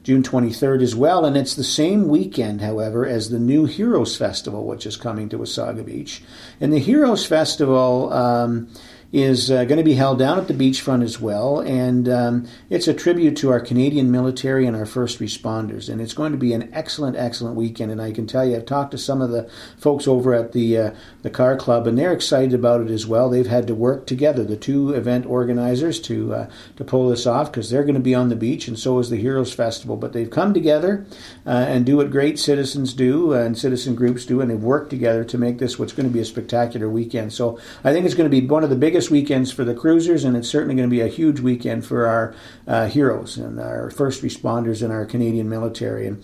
June 0.03 0.25
23rd 0.25 0.83
as 0.83 0.97
well. 0.97 1.25
And 1.25 1.37
it's 1.37 1.55
the 1.55 1.63
same 1.63 2.09
weekend, 2.09 2.63
however, 2.63 3.07
as 3.07 3.31
the 3.31 3.39
new 3.39 3.67
Heroes 3.67 4.17
Festival, 4.17 4.67
which 4.67 4.87
is 4.87 4.97
coming 4.97 5.29
to 5.29 5.39
Wasaga 5.39 5.87
Beach. 5.87 6.21
And 6.61 6.73
the 6.73 6.81
Heroes 6.81 7.25
Festival. 7.25 8.13
Um, 8.13 8.69
is 9.13 9.51
uh, 9.51 9.65
going 9.65 9.79
to 9.79 9.85
be 9.85 9.95
held 9.95 10.19
down 10.19 10.39
at 10.39 10.49
the 10.49 10.55
beachfront 10.55 11.03
as 11.03 11.21
well, 11.21 11.61
and 11.61 12.09
um, 12.09 12.49
it's 12.69 12.89
a 12.89 12.95
tribute 12.95 13.37
to 13.37 13.51
our 13.51 13.61
Canadian 13.61 14.11
military 14.11 14.67
and 14.67 14.77
our 14.77 14.87
first 14.87 15.19
responders. 15.21 15.89
And 15.89 16.01
it's 16.01 16.13
going 16.13 16.33
to 16.33 16.39
be 16.39 16.53
an 16.53 16.69
excellent, 16.73 17.17
excellent 17.17 17.57
weekend. 17.57 17.93
And 17.93 18.03
I 18.03 18.13
can 18.13 18.27
tell 18.27 18.45
you, 18.47 18.57
I've 18.57 18.67
talked 18.67 18.91
to 18.91 18.99
some 18.99 19.23
of 19.23 19.31
the 19.31 19.49
folks 19.79 20.09
over 20.09 20.35
at 20.35 20.53
the 20.53 20.79
uh, 20.79 20.91
the 21.23 21.31
car 21.31 21.57
club, 21.57 21.87
and 21.87 21.99
they're 21.99 22.13
excited 22.13 22.55
about 22.55 22.81
it 22.81 22.91
as 22.91 23.07
well. 23.07 23.31
They've 23.31 23.47
had 23.47 23.67
to 23.69 23.75
work 23.75 24.07
together, 24.07 24.45
the 24.45 24.57
two 24.57 24.93
event 24.93 25.27
organizers, 25.27 26.01
to 26.01 26.35
uh, 26.35 26.51
to 26.77 26.85
pull 26.85 27.09
this 27.09 27.27
off 27.27 27.51
because 27.51 27.71
they're 27.71 27.85
going 27.85 27.95
to 27.95 28.01
be 28.01 28.15
on 28.15 28.29
the 28.29 28.37
beach, 28.37 28.69
and 28.69 28.79
so 28.79 28.99
is 28.99 29.11
the 29.11 29.17
Heroes 29.17 29.53
Festival. 29.53 29.97
But 29.97 30.13
they've 30.13 30.31
come 30.31 30.53
together 30.53 31.07
uh, 31.47 31.51
and 31.51 31.87
do 31.87 31.97
what 31.97 32.11
great 32.11 32.39
citizens 32.39 32.93
do 32.93 33.33
and 33.33 33.57
citizen 33.57 33.95
groups 33.95 34.27
do, 34.27 34.41
and 34.41 34.51
they've 34.51 34.63
worked 34.63 34.91
together 34.91 35.25
to 35.25 35.39
make 35.39 35.59
this 35.59 35.79
what's 35.79 35.93
going 35.93 36.09
to 36.09 36.13
be 36.13 36.21
a 36.21 36.25
spectacular 36.25 36.89
weekend. 36.89 37.33
So 37.33 37.59
I 37.85 37.93
think 37.93 38.05
it's 38.05 38.15
going 38.15 38.31
to 38.31 38.41
be 38.41 38.47
one 38.47 38.65
of 38.65 38.71
the 38.71 38.77
biggest 38.77 39.06
weekends 39.11 39.53
for 39.53 39.65
the 39.65 39.75
cruisers, 39.75 40.25
and 40.25 40.37
it's 40.37 40.49
certainly 40.49 40.75
going 40.75 40.89
to 40.89 40.95
be 40.95 41.01
a 41.01 41.09
huge 41.09 41.41
weekend 41.41 41.85
for 41.85 42.07
our 42.07 42.35
uh, 42.67 42.87
heroes 42.87 43.37
and 43.37 43.61
our 43.61 43.91
first 43.91 44.23
responders 44.23 44.83
and 44.83 44.93
our 44.93 45.05
Canadian 45.05 45.49
military. 45.49 46.07
And 46.07 46.23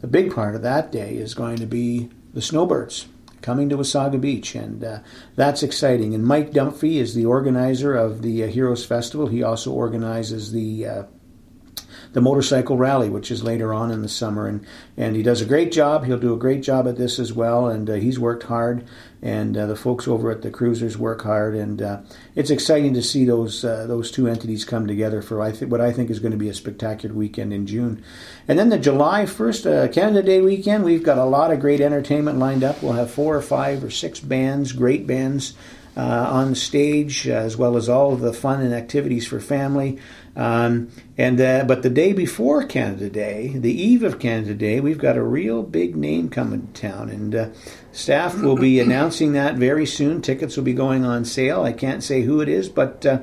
the 0.00 0.06
big 0.06 0.34
part 0.34 0.54
of 0.54 0.62
that 0.62 0.92
day 0.92 1.16
is 1.16 1.34
going 1.34 1.56
to 1.56 1.66
be 1.66 2.10
the 2.32 2.42
snowbirds 2.42 3.06
coming 3.42 3.68
to 3.68 3.76
Wasaga 3.76 4.20
Beach, 4.20 4.54
and 4.54 4.82
uh, 4.82 4.98
that's 5.36 5.62
exciting. 5.62 6.14
And 6.14 6.24
Mike 6.24 6.52
Dunphy 6.52 6.96
is 6.96 7.14
the 7.14 7.26
organizer 7.26 7.94
of 7.94 8.22
the 8.22 8.44
uh, 8.44 8.46
Heroes 8.46 8.86
Festival. 8.86 9.26
He 9.26 9.42
also 9.42 9.70
organizes 9.70 10.52
the 10.52 10.86
uh, 10.86 11.02
the 12.14 12.20
motorcycle 12.20 12.78
rally, 12.78 13.10
which 13.10 13.30
is 13.30 13.42
later 13.42 13.74
on 13.74 13.90
in 13.90 14.02
the 14.02 14.08
summer, 14.08 14.46
and 14.46 14.64
and 14.96 15.16
he 15.16 15.22
does 15.22 15.40
a 15.40 15.46
great 15.46 15.72
job. 15.72 16.04
He'll 16.04 16.18
do 16.18 16.32
a 16.32 16.38
great 16.38 16.62
job 16.62 16.86
at 16.86 16.96
this 16.96 17.18
as 17.18 17.32
well, 17.32 17.66
and 17.66 17.90
uh, 17.90 17.94
he's 17.94 18.18
worked 18.18 18.44
hard. 18.44 18.84
And 19.20 19.56
uh, 19.56 19.66
the 19.66 19.76
folks 19.76 20.06
over 20.06 20.30
at 20.30 20.42
the 20.42 20.50
cruisers 20.50 20.96
work 20.96 21.22
hard, 21.22 21.54
and 21.54 21.82
uh, 21.82 22.02
it's 22.36 22.50
exciting 22.50 22.94
to 22.94 23.02
see 23.02 23.24
those 23.24 23.64
uh, 23.64 23.86
those 23.86 24.12
two 24.12 24.28
entities 24.28 24.64
come 24.64 24.86
together 24.86 25.22
for 25.22 25.42
I 25.42 25.50
think 25.50 25.72
what 25.72 25.80
I 25.80 25.92
think 25.92 26.08
is 26.08 26.20
going 26.20 26.32
to 26.32 26.38
be 26.38 26.48
a 26.48 26.54
spectacular 26.54 27.14
weekend 27.14 27.52
in 27.52 27.66
June. 27.66 28.04
And 28.46 28.58
then 28.58 28.68
the 28.68 28.78
July 28.78 29.26
first 29.26 29.66
uh, 29.66 29.88
Canada 29.88 30.22
Day 30.22 30.40
weekend, 30.40 30.84
we've 30.84 31.02
got 31.02 31.18
a 31.18 31.24
lot 31.24 31.50
of 31.50 31.58
great 31.60 31.80
entertainment 31.80 32.38
lined 32.38 32.62
up. 32.62 32.80
We'll 32.80 32.92
have 32.92 33.10
four 33.10 33.34
or 33.34 33.42
five 33.42 33.82
or 33.82 33.90
six 33.90 34.20
bands, 34.20 34.72
great 34.72 35.06
bands. 35.06 35.54
Uh, 35.96 36.26
on 36.28 36.56
stage, 36.56 37.28
as 37.28 37.56
well 37.56 37.76
as 37.76 37.88
all 37.88 38.12
of 38.12 38.20
the 38.20 38.32
fun 38.32 38.60
and 38.60 38.74
activities 38.74 39.28
for 39.28 39.38
family. 39.38 40.00
Um, 40.36 40.90
and 41.16 41.40
uh, 41.40 41.64
but 41.64 41.82
the 41.82 41.90
day 41.90 42.12
before 42.12 42.64
Canada 42.64 43.08
Day, 43.08 43.52
the 43.54 43.72
eve 43.72 44.02
of 44.02 44.18
Canada 44.18 44.54
Day, 44.54 44.80
we've 44.80 44.98
got 44.98 45.16
a 45.16 45.22
real 45.22 45.62
big 45.62 45.94
name 45.94 46.28
coming 46.28 46.66
to 46.66 46.80
town, 46.80 47.08
and 47.08 47.34
uh, 47.34 47.48
staff 47.92 48.40
will 48.40 48.56
be 48.56 48.80
announcing 48.80 49.32
that 49.32 49.54
very 49.54 49.86
soon. 49.86 50.22
Tickets 50.22 50.56
will 50.56 50.64
be 50.64 50.72
going 50.72 51.04
on 51.04 51.24
sale. 51.24 51.62
I 51.62 51.72
can't 51.72 52.02
say 52.02 52.22
who 52.22 52.40
it 52.40 52.48
is, 52.48 52.68
but. 52.68 53.04
Uh, 53.06 53.18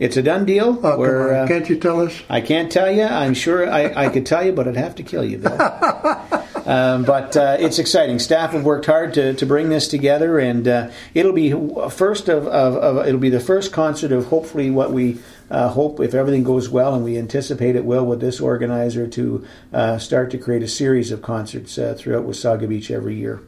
it's 0.00 0.16
a 0.16 0.22
done 0.22 0.46
deal. 0.46 0.80
Oh, 0.82 0.96
Where, 0.96 1.42
uh, 1.42 1.46
can't 1.46 1.68
you 1.68 1.76
tell 1.78 2.00
us? 2.00 2.22
I 2.30 2.40
can't 2.40 2.72
tell 2.72 2.90
you. 2.90 3.02
I'm 3.02 3.34
sure 3.34 3.70
I, 3.70 4.06
I 4.06 4.08
could 4.08 4.24
tell 4.24 4.42
you, 4.42 4.50
but 4.50 4.66
I'd 4.66 4.76
have 4.76 4.94
to 4.94 5.02
kill 5.02 5.22
you, 5.22 5.36
Bill. 5.36 5.60
um, 6.64 7.04
but 7.04 7.36
uh, 7.36 7.58
it's 7.60 7.78
exciting. 7.78 8.18
Staff 8.18 8.52
have 8.52 8.64
worked 8.64 8.86
hard 8.86 9.12
to, 9.14 9.34
to 9.34 9.44
bring 9.44 9.68
this 9.68 9.88
together, 9.88 10.38
and 10.38 10.66
uh, 10.66 10.90
it'll 11.12 11.34
be 11.34 11.50
first 11.90 12.30
of, 12.30 12.46
of, 12.46 12.76
of, 12.76 13.06
it'll 13.06 13.20
be 13.20 13.28
the 13.28 13.40
first 13.40 13.74
concert 13.74 14.10
of 14.10 14.28
hopefully 14.28 14.70
what 14.70 14.90
we 14.90 15.18
uh, 15.50 15.68
hope, 15.68 16.00
if 16.00 16.14
everything 16.14 16.44
goes 16.44 16.68
well, 16.68 16.94
and 16.94 17.04
we 17.04 17.18
anticipate 17.18 17.74
it 17.74 17.84
will, 17.84 18.06
with 18.06 18.20
this 18.20 18.40
organizer 18.40 19.06
to 19.08 19.44
uh, 19.72 19.98
start 19.98 20.30
to 20.30 20.38
create 20.38 20.62
a 20.62 20.68
series 20.68 21.10
of 21.10 21.22
concerts 21.22 21.76
uh, 21.76 21.94
throughout 21.98 22.24
Wasaga 22.24 22.68
Beach 22.68 22.90
every 22.90 23.16
year. 23.16 23.42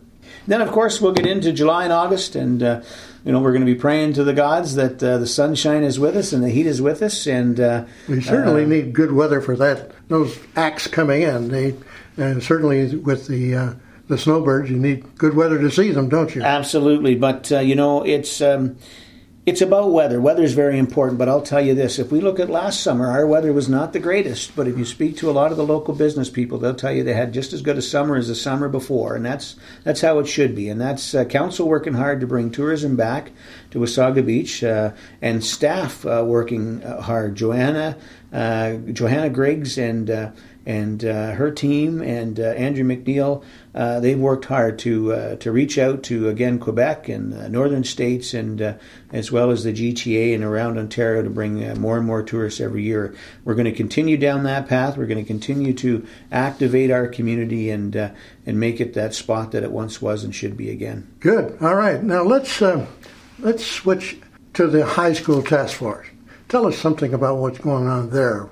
Then, 0.46 0.60
of 0.60 0.72
course, 0.72 1.00
we'll 1.00 1.12
get 1.12 1.26
into 1.26 1.52
July 1.52 1.84
and 1.84 1.92
August, 1.92 2.34
and 2.34 2.62
uh, 2.62 2.82
you 3.24 3.30
know 3.30 3.40
we're 3.40 3.52
going 3.52 3.64
to 3.64 3.72
be 3.72 3.78
praying 3.78 4.14
to 4.14 4.24
the 4.24 4.32
gods 4.32 4.74
that 4.74 5.02
uh, 5.02 5.18
the 5.18 5.26
sunshine 5.26 5.84
is 5.84 6.00
with 6.00 6.16
us 6.16 6.32
and 6.32 6.42
the 6.42 6.48
heat 6.48 6.66
is 6.66 6.82
with 6.82 7.02
us. 7.02 7.26
And 7.26 7.60
uh, 7.60 7.84
we 8.08 8.20
certainly 8.20 8.66
need 8.66 8.92
good 8.92 9.12
weather 9.12 9.40
for 9.40 9.54
that. 9.56 9.92
Those 10.08 10.36
acts 10.56 10.88
coming 10.88 11.22
in, 11.22 11.48
they 11.48 11.76
and 12.16 12.42
certainly 12.42 12.96
with 12.96 13.28
the 13.28 13.76
the 14.08 14.18
snowbirds, 14.18 14.70
you 14.70 14.78
need 14.78 15.16
good 15.16 15.36
weather 15.36 15.58
to 15.58 15.70
see 15.70 15.92
them, 15.92 16.08
don't 16.08 16.34
you? 16.34 16.42
Absolutely, 16.42 17.14
but 17.14 17.50
you 17.50 17.76
know 17.76 18.02
it's. 18.02 18.40
Um, 18.40 18.76
it's 19.44 19.60
about 19.60 19.90
weather. 19.90 20.20
Weather 20.20 20.44
is 20.44 20.54
very 20.54 20.78
important, 20.78 21.18
but 21.18 21.28
I'll 21.28 21.42
tell 21.42 21.60
you 21.60 21.74
this. 21.74 21.98
If 21.98 22.12
we 22.12 22.20
look 22.20 22.38
at 22.38 22.48
last 22.48 22.80
summer, 22.80 23.10
our 23.10 23.26
weather 23.26 23.52
was 23.52 23.68
not 23.68 23.92
the 23.92 23.98
greatest. 23.98 24.54
But 24.54 24.68
if 24.68 24.78
you 24.78 24.84
speak 24.84 25.16
to 25.16 25.28
a 25.28 25.32
lot 25.32 25.50
of 25.50 25.56
the 25.56 25.66
local 25.66 25.94
business 25.94 26.30
people, 26.30 26.58
they'll 26.58 26.76
tell 26.76 26.92
you 26.92 27.02
they 27.02 27.14
had 27.14 27.34
just 27.34 27.52
as 27.52 27.60
good 27.60 27.76
a 27.76 27.82
summer 27.82 28.14
as 28.14 28.28
the 28.28 28.36
summer 28.36 28.68
before. 28.68 29.16
And 29.16 29.26
that's 29.26 29.56
that's 29.82 30.00
how 30.00 30.20
it 30.20 30.28
should 30.28 30.54
be. 30.54 30.68
And 30.68 30.80
that's 30.80 31.12
uh, 31.12 31.24
council 31.24 31.66
working 31.66 31.94
hard 31.94 32.20
to 32.20 32.26
bring 32.26 32.52
tourism 32.52 32.94
back 32.94 33.32
to 33.72 33.80
Wasaga 33.80 34.24
Beach 34.24 34.62
uh, 34.62 34.92
and 35.20 35.42
staff 35.42 36.06
uh, 36.06 36.22
working 36.24 36.80
uh, 36.84 37.00
hard. 37.00 37.34
Joanna, 37.34 37.98
uh, 38.32 38.74
Johanna 38.92 39.28
Griggs 39.28 39.76
and 39.76 40.08
uh, 40.08 40.30
and 40.64 41.04
uh, 41.04 41.32
her 41.32 41.50
team 41.50 42.00
and 42.00 42.38
uh, 42.38 42.44
Andrew 42.44 42.84
McNeil, 42.84 43.42
uh, 43.74 44.00
they've 44.00 44.18
worked 44.18 44.44
hard 44.44 44.78
to 44.80 45.12
uh, 45.12 45.36
to 45.36 45.50
reach 45.50 45.78
out 45.78 46.02
to 46.04 46.28
again 46.28 46.58
Quebec 46.58 47.08
and 47.08 47.50
northern 47.50 47.84
states 47.84 48.34
and 48.34 48.62
uh, 48.62 48.74
as 49.12 49.32
well 49.32 49.50
as 49.50 49.64
the 49.64 49.72
GTA 49.72 50.34
and 50.34 50.44
around 50.44 50.78
Ontario 50.78 51.22
to 51.22 51.30
bring 51.30 51.64
uh, 51.64 51.74
more 51.74 51.96
and 51.96 52.06
more 52.06 52.22
tourists 52.22 52.60
every 52.60 52.82
year. 52.82 53.14
We're 53.44 53.54
going 53.54 53.64
to 53.64 53.72
continue 53.72 54.16
down 54.16 54.44
that 54.44 54.68
path. 54.68 54.96
We're 54.96 55.06
going 55.06 55.24
to 55.24 55.26
continue 55.28 55.72
to 55.74 56.06
activate 56.30 56.90
our 56.90 57.08
community 57.08 57.70
and 57.70 57.94
and 57.96 58.60
make 58.60 58.80
it 58.80 58.94
that 58.94 59.14
spot 59.14 59.52
that 59.52 59.64
it 59.64 59.72
once 59.72 60.00
was 60.00 60.22
and 60.24 60.34
should 60.34 60.56
be 60.56 60.70
again. 60.70 61.12
Good. 61.20 61.56
All 61.60 61.74
right. 61.74 62.02
Now 62.02 62.22
let's 62.22 62.60
let's 63.40 63.66
switch 63.66 64.18
to 64.54 64.66
the 64.66 64.84
high 64.84 65.12
school 65.12 65.42
task 65.42 65.76
force. 65.76 66.06
Tell 66.48 66.66
us 66.66 66.76
something 66.76 67.14
about 67.14 67.38
what's 67.38 67.58
going 67.58 67.86
on 67.86 68.10
there. 68.10 68.50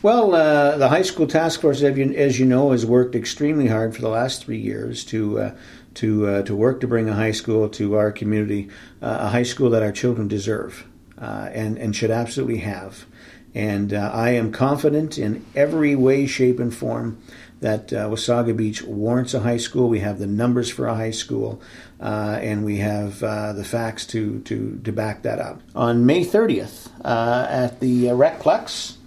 Well, 0.00 0.32
uh, 0.32 0.76
the 0.76 0.88
high 0.88 1.02
school 1.02 1.26
task 1.26 1.60
force, 1.60 1.82
as 1.82 2.38
you 2.38 2.46
know, 2.46 2.70
has 2.70 2.86
worked 2.86 3.16
extremely 3.16 3.66
hard 3.66 3.96
for 3.96 4.00
the 4.00 4.08
last 4.08 4.44
three 4.44 4.58
years 4.58 5.04
to 5.06 5.40
uh, 5.40 5.54
to 5.94 6.26
uh, 6.28 6.42
to 6.42 6.54
work 6.54 6.80
to 6.82 6.86
bring 6.86 7.08
a 7.08 7.14
high 7.14 7.32
school 7.32 7.68
to 7.70 7.96
our 7.96 8.12
community, 8.12 8.68
uh, 9.02 9.18
a 9.22 9.28
high 9.30 9.42
school 9.42 9.70
that 9.70 9.82
our 9.82 9.90
children 9.90 10.28
deserve 10.28 10.86
uh, 11.20 11.48
and 11.52 11.78
and 11.78 11.96
should 11.96 12.12
absolutely 12.12 12.58
have. 12.58 13.06
And 13.56 13.92
uh, 13.92 14.12
I 14.14 14.30
am 14.30 14.52
confident 14.52 15.18
in 15.18 15.44
every 15.56 15.96
way, 15.96 16.26
shape, 16.26 16.60
and 16.60 16.72
form 16.72 17.20
that 17.60 17.88
Wasaga 17.88 18.56
Beach 18.56 18.84
warrants 18.84 19.34
a 19.34 19.40
high 19.40 19.56
school. 19.56 19.88
We 19.88 19.98
have 19.98 20.20
the 20.20 20.28
numbers 20.28 20.70
for 20.70 20.86
a 20.86 20.94
high 20.94 21.10
school, 21.10 21.60
and 21.98 22.64
we 22.64 22.76
have 22.76 23.18
the 23.18 23.66
facts 23.66 24.06
to, 24.08 24.38
to 24.42 24.80
to 24.84 24.92
back 24.92 25.22
that 25.22 25.40
up. 25.40 25.60
On 25.74 26.06
May 26.06 26.24
30th 26.24 26.88
at 27.04 27.80
the 27.80 28.04
Recplex. 28.04 28.97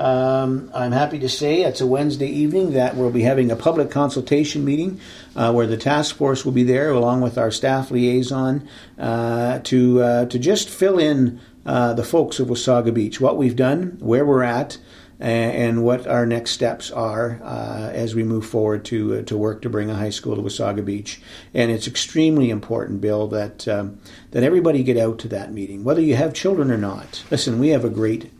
Um, 0.00 0.70
I'm 0.72 0.92
happy 0.92 1.18
to 1.18 1.28
say 1.28 1.60
it's 1.60 1.82
a 1.82 1.86
Wednesday 1.86 2.26
evening 2.26 2.72
that 2.72 2.96
we'll 2.96 3.10
be 3.10 3.20
having 3.20 3.50
a 3.50 3.56
public 3.56 3.90
consultation 3.90 4.64
meeting 4.64 4.98
uh, 5.36 5.52
where 5.52 5.66
the 5.66 5.76
task 5.76 6.16
force 6.16 6.42
will 6.42 6.52
be 6.52 6.62
there 6.62 6.90
along 6.90 7.20
with 7.20 7.36
our 7.36 7.50
staff 7.50 7.90
liaison 7.90 8.66
uh, 8.98 9.58
to 9.58 10.00
uh, 10.00 10.24
to 10.24 10.38
just 10.38 10.70
fill 10.70 10.98
in 10.98 11.38
uh, 11.66 11.92
the 11.92 12.02
folks 12.02 12.40
of 12.40 12.48
Wasaga 12.48 12.94
Beach, 12.94 13.20
what 13.20 13.36
we've 13.36 13.56
done, 13.56 13.98
where 14.00 14.24
we're 14.24 14.42
at, 14.42 14.78
and 15.18 15.84
what 15.84 16.06
our 16.06 16.24
next 16.24 16.52
steps 16.52 16.90
are 16.90 17.38
uh, 17.42 17.90
as 17.92 18.14
we 18.14 18.22
move 18.22 18.46
forward 18.46 18.86
to 18.86 19.18
uh, 19.18 19.22
to 19.24 19.36
work 19.36 19.60
to 19.60 19.68
bring 19.68 19.90
a 19.90 19.94
high 19.94 20.08
school 20.08 20.34
to 20.34 20.40
Wasaga 20.40 20.82
Beach. 20.82 21.20
And 21.52 21.70
it's 21.70 21.86
extremely 21.86 22.48
important, 22.48 23.02
Bill, 23.02 23.28
that 23.28 23.68
um, 23.68 24.00
that 24.30 24.44
everybody 24.44 24.82
get 24.82 24.96
out 24.96 25.18
to 25.18 25.28
that 25.28 25.52
meeting, 25.52 25.84
whether 25.84 26.00
you 26.00 26.16
have 26.16 26.32
children 26.32 26.70
or 26.70 26.78
not. 26.78 27.22
Listen, 27.30 27.58
we 27.58 27.68
have 27.68 27.84
a 27.84 27.90
great 27.90 28.30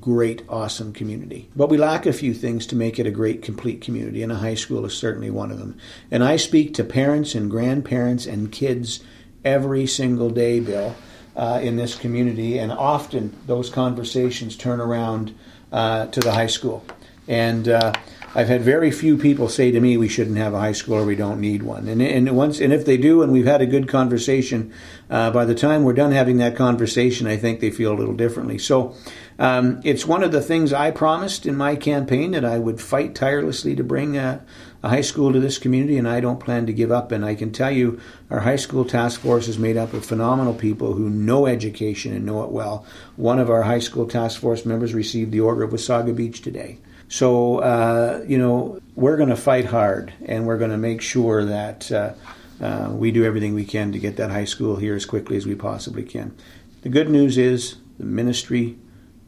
great, 0.00 0.42
awesome 0.48 0.92
community. 0.92 1.48
But 1.54 1.68
we 1.68 1.76
lack 1.76 2.06
a 2.06 2.12
few 2.12 2.34
things 2.34 2.66
to 2.66 2.76
make 2.76 2.98
it 2.98 3.06
a 3.06 3.10
great, 3.10 3.42
complete 3.42 3.80
community, 3.80 4.22
and 4.22 4.32
a 4.32 4.36
high 4.36 4.54
school 4.54 4.84
is 4.84 4.96
certainly 4.96 5.30
one 5.30 5.50
of 5.50 5.58
them. 5.58 5.78
And 6.10 6.24
I 6.24 6.36
speak 6.36 6.74
to 6.74 6.84
parents 6.84 7.34
and 7.34 7.50
grandparents 7.50 8.26
and 8.26 8.50
kids 8.50 9.02
every 9.44 9.86
single 9.86 10.30
day, 10.30 10.60
Bill, 10.60 10.96
uh, 11.36 11.60
in 11.62 11.76
this 11.76 11.94
community, 11.94 12.58
and 12.58 12.72
often 12.72 13.36
those 13.46 13.70
conversations 13.70 14.56
turn 14.56 14.80
around 14.80 15.34
uh, 15.72 16.06
to 16.06 16.20
the 16.20 16.32
high 16.32 16.46
school. 16.46 16.84
And 17.26 17.68
uh, 17.68 17.92
I've 18.36 18.48
had 18.48 18.62
very 18.62 18.90
few 18.90 19.16
people 19.16 19.48
say 19.48 19.70
to 19.70 19.80
me 19.80 19.96
we 19.96 20.08
shouldn't 20.08 20.38
have 20.38 20.54
a 20.54 20.58
high 20.58 20.72
school 20.72 20.96
or 20.96 21.04
we 21.04 21.14
don't 21.14 21.40
need 21.40 21.62
one. 21.62 21.86
And, 21.86 22.02
and 22.02 22.36
once 22.36 22.60
and 22.60 22.72
if 22.72 22.84
they 22.84 22.96
do, 22.96 23.22
and 23.22 23.32
we've 23.32 23.46
had 23.46 23.62
a 23.62 23.66
good 23.66 23.88
conversation, 23.88 24.72
uh, 25.08 25.30
by 25.30 25.44
the 25.44 25.54
time 25.54 25.84
we're 25.84 25.92
done 25.92 26.10
having 26.10 26.38
that 26.38 26.56
conversation, 26.56 27.28
I 27.28 27.36
think 27.36 27.60
they 27.60 27.70
feel 27.70 27.92
a 27.92 27.98
little 27.98 28.14
differently. 28.14 28.58
So 28.58 28.96
um, 29.38 29.80
it's 29.84 30.04
one 30.04 30.24
of 30.24 30.32
the 30.32 30.40
things 30.40 30.72
I 30.72 30.90
promised 30.90 31.46
in 31.46 31.56
my 31.56 31.76
campaign 31.76 32.32
that 32.32 32.44
I 32.44 32.58
would 32.58 32.80
fight 32.80 33.14
tirelessly 33.14 33.76
to 33.76 33.84
bring 33.84 34.16
a, 34.16 34.44
a 34.82 34.88
high 34.88 35.00
school 35.00 35.32
to 35.32 35.38
this 35.38 35.58
community, 35.58 35.96
and 35.96 36.08
I 36.08 36.18
don't 36.18 36.40
plan 36.40 36.66
to 36.66 36.72
give 36.72 36.90
up. 36.90 37.12
And 37.12 37.24
I 37.24 37.36
can 37.36 37.52
tell 37.52 37.70
you, 37.70 38.00
our 38.30 38.40
high 38.40 38.56
school 38.56 38.84
task 38.84 39.20
force 39.20 39.46
is 39.46 39.58
made 39.58 39.76
up 39.76 39.92
of 39.92 40.04
phenomenal 40.04 40.54
people 40.54 40.94
who 40.94 41.08
know 41.08 41.46
education 41.46 42.12
and 42.12 42.26
know 42.26 42.42
it 42.42 42.50
well. 42.50 42.84
One 43.14 43.38
of 43.38 43.48
our 43.48 43.62
high 43.62 43.78
school 43.78 44.08
task 44.08 44.40
force 44.40 44.66
members 44.66 44.92
received 44.92 45.30
the 45.30 45.40
Order 45.40 45.62
of 45.62 45.70
Wasaga 45.70 46.14
Beach 46.16 46.42
today. 46.42 46.78
So, 47.14 47.58
uh, 47.58 48.24
you 48.26 48.38
know, 48.38 48.80
we're 48.96 49.16
going 49.16 49.28
to 49.28 49.36
fight 49.36 49.66
hard 49.66 50.12
and 50.26 50.48
we're 50.48 50.58
going 50.58 50.72
to 50.72 50.76
make 50.76 51.00
sure 51.00 51.44
that 51.44 51.92
uh, 51.92 52.14
uh, 52.60 52.88
we 52.90 53.12
do 53.12 53.24
everything 53.24 53.54
we 53.54 53.64
can 53.64 53.92
to 53.92 54.00
get 54.00 54.16
that 54.16 54.32
high 54.32 54.46
school 54.46 54.74
here 54.74 54.96
as 54.96 55.06
quickly 55.06 55.36
as 55.36 55.46
we 55.46 55.54
possibly 55.54 56.02
can. 56.02 56.36
the 56.82 56.88
good 56.88 57.08
news 57.08 57.38
is 57.38 57.76
the 58.00 58.04
ministry 58.04 58.76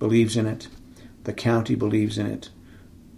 believes 0.00 0.37
in 0.37 0.47
it, 0.47 0.66
the 1.23 1.33
county 1.33 1.76
believes 1.76 2.19
in 2.19 2.26
it, 2.26 2.50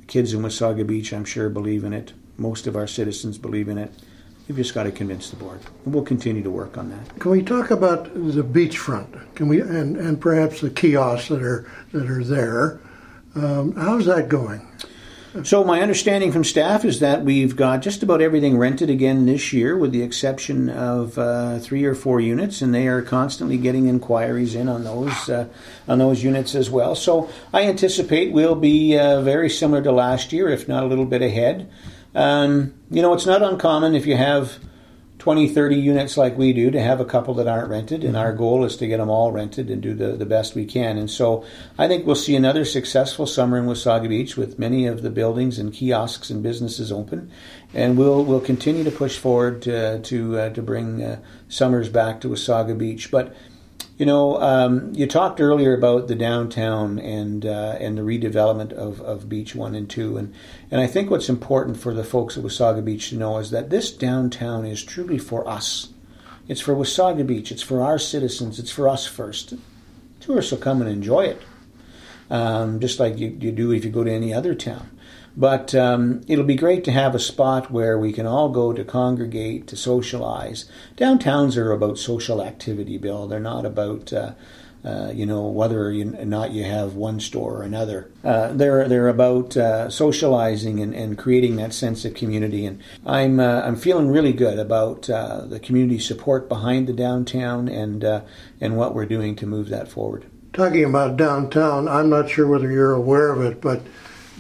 the 0.01 0.05
kids 0.05 0.35
in 0.35 0.43
Wasaga 0.43 0.87
Beach, 0.87 1.15
I'm 1.15 1.25
sure, 1.25 1.49
believe 1.49 1.83
in 1.83 1.95
it. 1.95 2.13
Most 2.37 2.67
of 2.67 2.77
our 2.77 2.87
citizens 2.87 3.39
believe 3.39 3.71
in 3.71 3.79
it. 3.79 3.91
We've 4.49 4.59
just 4.59 4.75
got 4.75 4.83
to 4.83 4.93
convince 4.93 5.31
the 5.31 5.37
board, 5.37 5.61
and 5.87 5.95
we'll 5.95 6.05
continue 6.05 6.43
to 6.43 6.51
work 6.51 6.77
on 6.77 6.91
that. 6.91 7.19
Can 7.21 7.31
we 7.31 7.43
talk 7.43 7.71
about 7.71 8.13
the 8.13 8.45
beachfront? 8.45 9.35
Can 9.35 9.49
we 9.49 9.63
and, 9.63 9.97
and 9.97 10.21
perhaps 10.21 10.61
the 10.61 10.69
kiosks 10.69 11.29
that 11.29 11.43
are 11.43 11.71
that 11.93 12.11
are 12.11 12.23
there? 12.23 12.81
Um, 13.39 13.75
how's 13.77 14.07
that 14.07 14.29
going? 14.29 14.67
So 15.45 15.63
my 15.63 15.83
understanding 15.83 16.33
from 16.33 16.43
staff 16.43 16.85
is 16.85 17.01
that 17.01 17.23
we've 17.23 17.55
got 17.55 17.83
just 17.83 18.03
about 18.03 18.21
everything 18.21 18.59
rented 18.59 18.91
again 18.91 19.27
this 19.27 19.53
year, 19.53 19.77
with 19.77 19.93
the 19.93 20.03
exception 20.03 20.69
of 20.71 21.19
uh, 21.19 21.59
three 21.59 21.85
or 21.85 21.95
four 21.95 22.19
units, 22.19 22.63
and 22.63 22.75
they 22.75 22.89
are 22.89 23.03
constantly 23.03 23.59
getting 23.59 23.87
inquiries 23.87 24.55
in 24.55 24.69
on 24.69 24.85
those 24.85 25.29
uh, 25.29 25.47
on 25.87 25.99
those 25.99 26.25
units 26.25 26.55
as 26.55 26.71
well. 26.71 26.97
So 26.97 27.31
I 27.53 27.65
anticipate 27.65 28.33
we'll 28.33 28.57
be 28.57 28.99
uh, 28.99 29.21
very 29.21 29.51
similar 29.51 29.83
to 29.83 29.93
last 29.93 30.33
year, 30.33 30.49
if 30.49 30.67
not 30.67 30.83
a 30.83 30.87
little 30.87 31.07
bit 31.07 31.23
ahead. 31.23 31.71
Um, 32.15 32.75
you 32.91 33.03
know, 33.03 33.13
it's 33.13 33.27
not 33.27 33.43
uncommon 33.43 33.95
if 33.95 34.07
you 34.07 34.17
have 34.17 34.59
20, 35.19 35.49
30 35.49 35.77
units 35.77 36.17
like 36.17 36.39
we 36.39 36.53
do 36.53 36.71
to 36.71 36.81
have 36.81 37.01
a 37.01 37.05
couple 37.05 37.35
that 37.35 37.49
aren't 37.49 37.69
rented, 37.69 38.05
and 38.05 38.17
our 38.17 38.33
goal 38.33 38.65
is 38.65 38.77
to 38.77 38.87
get 38.87 38.99
them 38.99 39.11
all 39.11 39.33
rented 39.33 39.69
and 39.69 39.83
do 39.83 39.93
the, 39.93 40.13
the 40.13 40.25
best 40.25 40.55
we 40.55 40.65
can. 40.65 40.97
And 40.97 41.11
so 41.11 41.45
I 41.77 41.89
think 41.89 42.07
we'll 42.07 42.15
see 42.15 42.37
another 42.37 42.65
successful 42.65 43.27
summer 43.27 43.59
in 43.59 43.67
Wasaga 43.67 44.09
Beach 44.09 44.37
with 44.37 44.59
many 44.59 44.87
of 44.87 45.03
the 45.03 45.11
buildings 45.11 45.59
and 45.59 45.73
kiosks 45.73 46.31
and 46.31 46.43
businesses 46.43 46.93
open, 46.93 47.31
and 47.75 47.99
we'll 47.99 48.25
we'll 48.25 48.41
continue 48.41 48.85
to 48.85 48.91
push 48.93 49.19
forward 49.19 49.63
to 49.63 50.01
to, 50.01 50.39
uh, 50.39 50.51
to 50.51 50.63
bring 50.63 51.03
uh, 51.03 51.21
summers 51.49 51.89
back 51.89 52.21
to 52.21 52.29
Wasaga 52.29 52.79
Beach. 52.79 53.11
But 53.11 53.35
you 53.99 54.07
know, 54.07 54.41
um, 54.41 54.95
you 54.95 55.09
talked 55.09 55.41
earlier 55.41 55.75
about 55.75 56.07
the 56.07 56.15
downtown 56.15 57.01
and 57.01 57.45
uh, 57.45 57.77
and 57.81 57.99
the 57.99 58.03
redevelopment 58.03 58.73
of, 58.73 59.01
of 59.01 59.29
Beach 59.29 59.57
One 59.57 59.75
and 59.75 59.91
Two, 59.91 60.17
and 60.17 60.33
and 60.71 60.81
I 60.81 60.87
think 60.87 61.11
what's 61.11 61.29
important 61.29 61.79
for 61.79 61.93
the 61.93 62.05
folks 62.05 62.39
at 62.39 62.45
Wasaga 62.45 62.85
Beach 62.85 63.11
to 63.11 63.17
know 63.17 63.39
is 63.39 63.51
that 63.51 63.71
this 63.71 63.91
downtown 63.91 64.65
is 64.65 64.85
truly 64.85 65.19
for 65.19 65.47
us. 65.49 65.89
It's 66.47 66.61
for 66.61 66.77
Wasaga 66.77 67.27
Beach. 67.27 67.51
It's 67.51 67.63
for 67.63 67.83
our 67.83 67.99
citizens. 67.99 68.61
It's 68.61 68.71
for 68.71 68.89
us 68.89 69.05
first. 69.05 69.55
Tourists 70.21 70.53
will 70.53 70.59
come 70.59 70.81
and 70.81 70.89
enjoy 70.89 71.23
it, 71.23 71.43
um, 72.31 72.79
just 72.79 73.01
like 73.01 73.19
you, 73.19 73.37
you 73.41 73.51
do 73.51 73.73
if 73.73 73.85
you 73.85 73.91
go 73.91 74.05
to 74.05 74.13
any 74.13 74.33
other 74.33 74.55
town. 74.55 74.91
But 75.39 75.73
um, 75.73 76.23
it'll 76.27 76.45
be 76.45 76.57
great 76.57 76.83
to 76.85 76.91
have 76.91 77.15
a 77.15 77.21
spot 77.21 77.71
where 77.71 77.97
we 77.97 78.13
can 78.13 78.27
all 78.27 78.49
go 78.49 78.73
to 78.73 78.85
congregate, 78.85 79.69
to 79.69 79.77
socialize. 79.77 80.65
Downtowns 80.97 81.57
are 81.57 81.71
about 81.71 81.97
social 81.97 82.43
activity, 82.43 82.99
Bill. 82.99 83.29
They're 83.29 83.39
not 83.39 83.65
about. 83.65 84.13
Uh, 84.13 84.33
uh, 84.85 85.11
you 85.13 85.27
know 85.27 85.49
whether 85.49 85.89
or 85.89 85.93
not 85.93 86.53
you 86.53 86.63
have 86.63 86.95
one 86.95 87.19
store 87.19 87.59
or 87.59 87.63
another. 87.63 88.09
Uh, 88.23 88.53
they're 88.53 88.89
they're 88.89 89.09
about 89.09 89.57
uh, 89.57 89.91
socializing 89.91 90.79
and, 90.79 90.95
and 90.95 91.19
creating 91.19 91.57
that 91.57 91.75
sense 91.75 92.05
of 92.05 92.15
community. 92.15 92.65
And 92.65 92.81
I'm 93.05 93.41
uh, 93.41 93.63
I'm 93.63 93.75
feeling 93.75 94.09
really 94.09 94.33
good 94.33 94.57
about 94.57 95.11
uh, 95.11 95.41
the 95.47 95.59
community 95.59 95.99
support 95.99 96.49
behind 96.49 96.87
the 96.87 96.93
downtown 96.93 97.69
and 97.69 98.05
and 98.61 98.77
what 98.77 98.95
we're 98.95 99.05
doing 99.05 99.35
to 99.37 99.47
move 99.47 99.69
that 99.71 99.89
forward. 99.89 100.27
Talking 100.53 100.85
about 100.85 101.17
downtown, 101.17 101.89
I'm 101.89 102.09
not 102.09 102.31
sure 102.31 102.47
whether 102.47 102.71
you're 102.71 102.95
aware 102.95 103.33
of 103.33 103.43
it, 103.43 103.61
but 103.61 103.83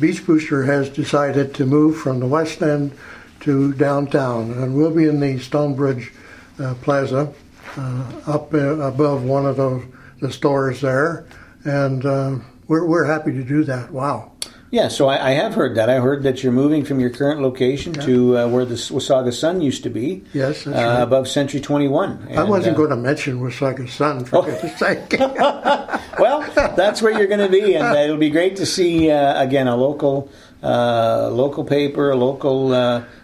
Beach 0.00 0.25
Booster 0.25 0.64
has 0.64 0.88
decided 0.88 1.55
to 1.55 1.67
move 1.67 1.97
from 1.97 2.21
the 2.21 2.26
west 2.26 2.62
end 2.62 2.93
to 3.40 3.73
downtown, 3.73 4.52
and 4.52 4.76
we'll 4.76 4.95
be 4.95 5.09
in 5.09 5.19
the 5.21 5.38
Stonebridge 5.38 6.12
uh, 6.61 6.75
Plaza, 6.83 7.33
uh, 7.76 8.21
up 8.26 8.55
uh, 8.55 8.78
above 8.78 9.25
one 9.25 9.47
of 9.47 9.57
the, 9.57 9.85
the 10.21 10.33
stores 10.33 10.81
there, 10.81 11.26
and 11.64 12.07
uh, 12.07 12.37
we're, 12.69 12.87
we're 12.87 13.05
happy 13.05 13.33
to 13.33 13.43
do 13.43 13.64
that. 13.64 13.90
Wow. 13.90 14.33
Yeah, 14.71 14.89
so 14.89 15.09
I, 15.09 15.29
I, 15.29 15.31
have 15.33 15.55
heard 15.55 15.77
that. 15.77 15.89
I 15.89 15.97
heard 16.01 16.25
that 16.25 16.43
you're 16.43 16.53
moving 16.53 16.85
from 16.85 17.01
your 17.01 17.09
current 17.09 17.41
location 17.41 17.95
yeah. 17.95 18.03
to 18.03 18.39
uh, 18.39 18.49
where 18.49 18.67
the 18.67 18.75
Wasaga 18.75 19.33
Sun 19.33 19.63
used 19.63 19.83
to 19.85 19.91
be. 19.91 20.25
Yes, 20.35 20.67
uh, 20.67 20.71
right. 20.71 21.03
above 21.03 21.27
Century 21.27 21.61
21. 21.61 22.27
And, 22.29 22.39
I 22.39 22.45
wasn't 22.45 22.75
uh, 22.75 22.77
going 22.77 22.91
to 22.91 22.97
mention 22.97 23.41
Wasaga 23.41 23.89
Sun, 23.89 24.27
for 24.27 24.37
oh. 24.37 24.43
goodness 24.43 24.79
sake. 24.79 25.17
well, 26.19 26.43
that's 26.77 27.01
where 27.01 27.17
you're 27.17 27.29
going 27.29 27.41
to 27.41 27.49
be, 27.49 27.75
and 27.77 27.97
uh, 27.97 28.01
it'll 28.01 28.19
be 28.19 28.31
great 28.31 28.57
to 28.57 28.67
see, 28.67 29.11
uh, 29.11 29.43
again, 29.43 29.69
a 29.69 29.77
local 29.77 30.31
uh, 30.63 31.31
local 31.31 31.65
paper, 31.65 32.11
a 32.11 32.17
local 32.17 32.73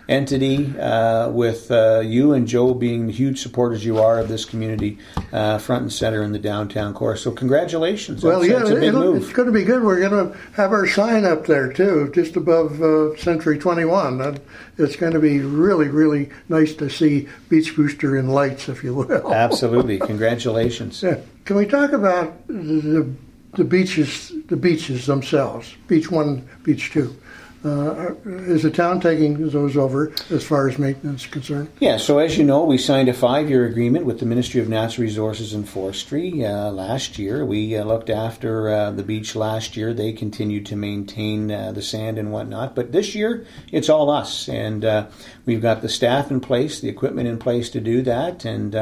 entity 0.09 0.79
uh, 0.79 1.31
with 1.31 1.71
uh, 1.71 2.01
you 2.01 2.33
and 2.33 2.47
Joe 2.47 2.75
being 2.75 3.07
the 3.07 3.13
huge 3.13 3.41
supporters 3.41 3.85
you 3.85 3.99
are 3.99 4.19
of 4.19 4.29
this 4.29 4.45
community 4.45 4.99
uh, 5.33 5.59
front 5.59 5.83
and 5.83 5.93
center 5.93 6.23
in 6.23 6.33
the 6.33 6.39
downtown 6.39 6.95
core. 6.95 7.17
So 7.17 7.31
congratulations. 7.31 8.23
Well, 8.23 8.41
that's, 8.41 8.51
yeah, 8.51 8.59
that's 8.59 8.71
it's 8.71 9.33
going 9.33 9.47
to 9.47 9.53
be 9.53 9.65
good. 9.65 9.83
We're 9.83 10.09
going 10.09 10.33
to 10.33 10.39
have 10.53 10.73
our 10.73 10.87
sign 10.87 11.25
up 11.25 11.47
there 11.47 11.73
too, 11.73 12.11
just 12.15 12.37
above 12.37 12.83
uh, 12.83 13.17
Century 13.17 13.59
21. 13.59 14.21
And 14.21 14.41
it's 14.79 14.97
going 14.97 15.13
to 15.13 15.21
be 15.21 15.41
really, 15.41 15.89
really 15.89 16.31
nice 16.49 16.75
to 16.75 16.91
see 16.91 17.29
Beach 17.49 17.75
Booster 17.75 18.17
in 18.17 18.29
lights, 18.29 18.69
if 18.69 18.85
you 18.85 18.95
will. 18.95 19.33
Absolutely. 19.33 19.99
Congratulations. 19.99 21.03
Yeah. 21.03 21.21
Can 21.45 21.57
we 21.57 21.67
talk 21.67 21.93
about 21.93 22.47
the, 22.47 23.11
the 23.55 23.65
beaches, 23.65 24.33
the 24.47 24.57
beaches 24.57 25.07
themselves, 25.07 25.75
Beach 25.89 26.11
One, 26.11 26.49
Beach 26.63 26.91
Two? 26.91 27.17
Uh, 27.65 28.13
is 28.25 28.63
the 28.63 28.71
town 28.71 29.01
taking 29.01 29.49
those 29.49 29.75
over 29.75 30.13
as 30.31 30.45
far 30.45 30.69
as 30.69 30.79
maintenance 30.79 31.25
is 31.25 31.31
concerned? 31.31 31.71
Yeah, 31.81 31.97
so 31.97 32.19
as 32.19 32.37
you 32.37 32.45
know, 32.45 32.63
we 32.65 32.77
signed 32.77 33.09
a 33.09 33.15
five 33.15 33.49
year 33.49 33.65
agreement 33.65 34.05
with 34.05 34.21
the 34.21 34.27
Ministry 34.27 34.61
of 34.61 34.69
Natural 34.69 35.07
Resources 35.07 35.55
and 35.55 35.67
Forestry 35.67 36.45
uh, 36.45 36.71
last 36.71 37.19
year. 37.19 37.43
We 37.47 37.75
uh, 37.75 37.85
looked 37.85 38.11
after 38.11 38.69
uh, 38.69 38.91
the 38.91 39.03
beach 39.03 39.35
last 39.35 39.79
year. 39.79 39.95
They 39.95 40.13
continued 40.13 40.67
to 40.67 40.77
maintain 40.77 41.51
uh, 41.51 41.73
the 41.73 41.81
sand 41.81 42.19
and 42.19 42.33
whatnot. 42.33 42.75
But 42.75 42.93
this 42.93 43.15
year, 43.15 43.47
it's 43.73 43.89
all 43.89 44.11
us. 44.11 44.47
And 44.47 44.85
uh, 44.85 45.07
we've 45.47 45.63
got 45.63 45.81
the 45.81 45.89
staff 45.89 46.31
in 46.31 46.41
place, 46.41 46.81
the 46.81 46.91
equipment 46.91 47.29
in 47.29 47.39
place 47.39 47.71
to 47.71 47.81
do 47.81 48.03
that. 48.03 48.45
And 48.45 48.77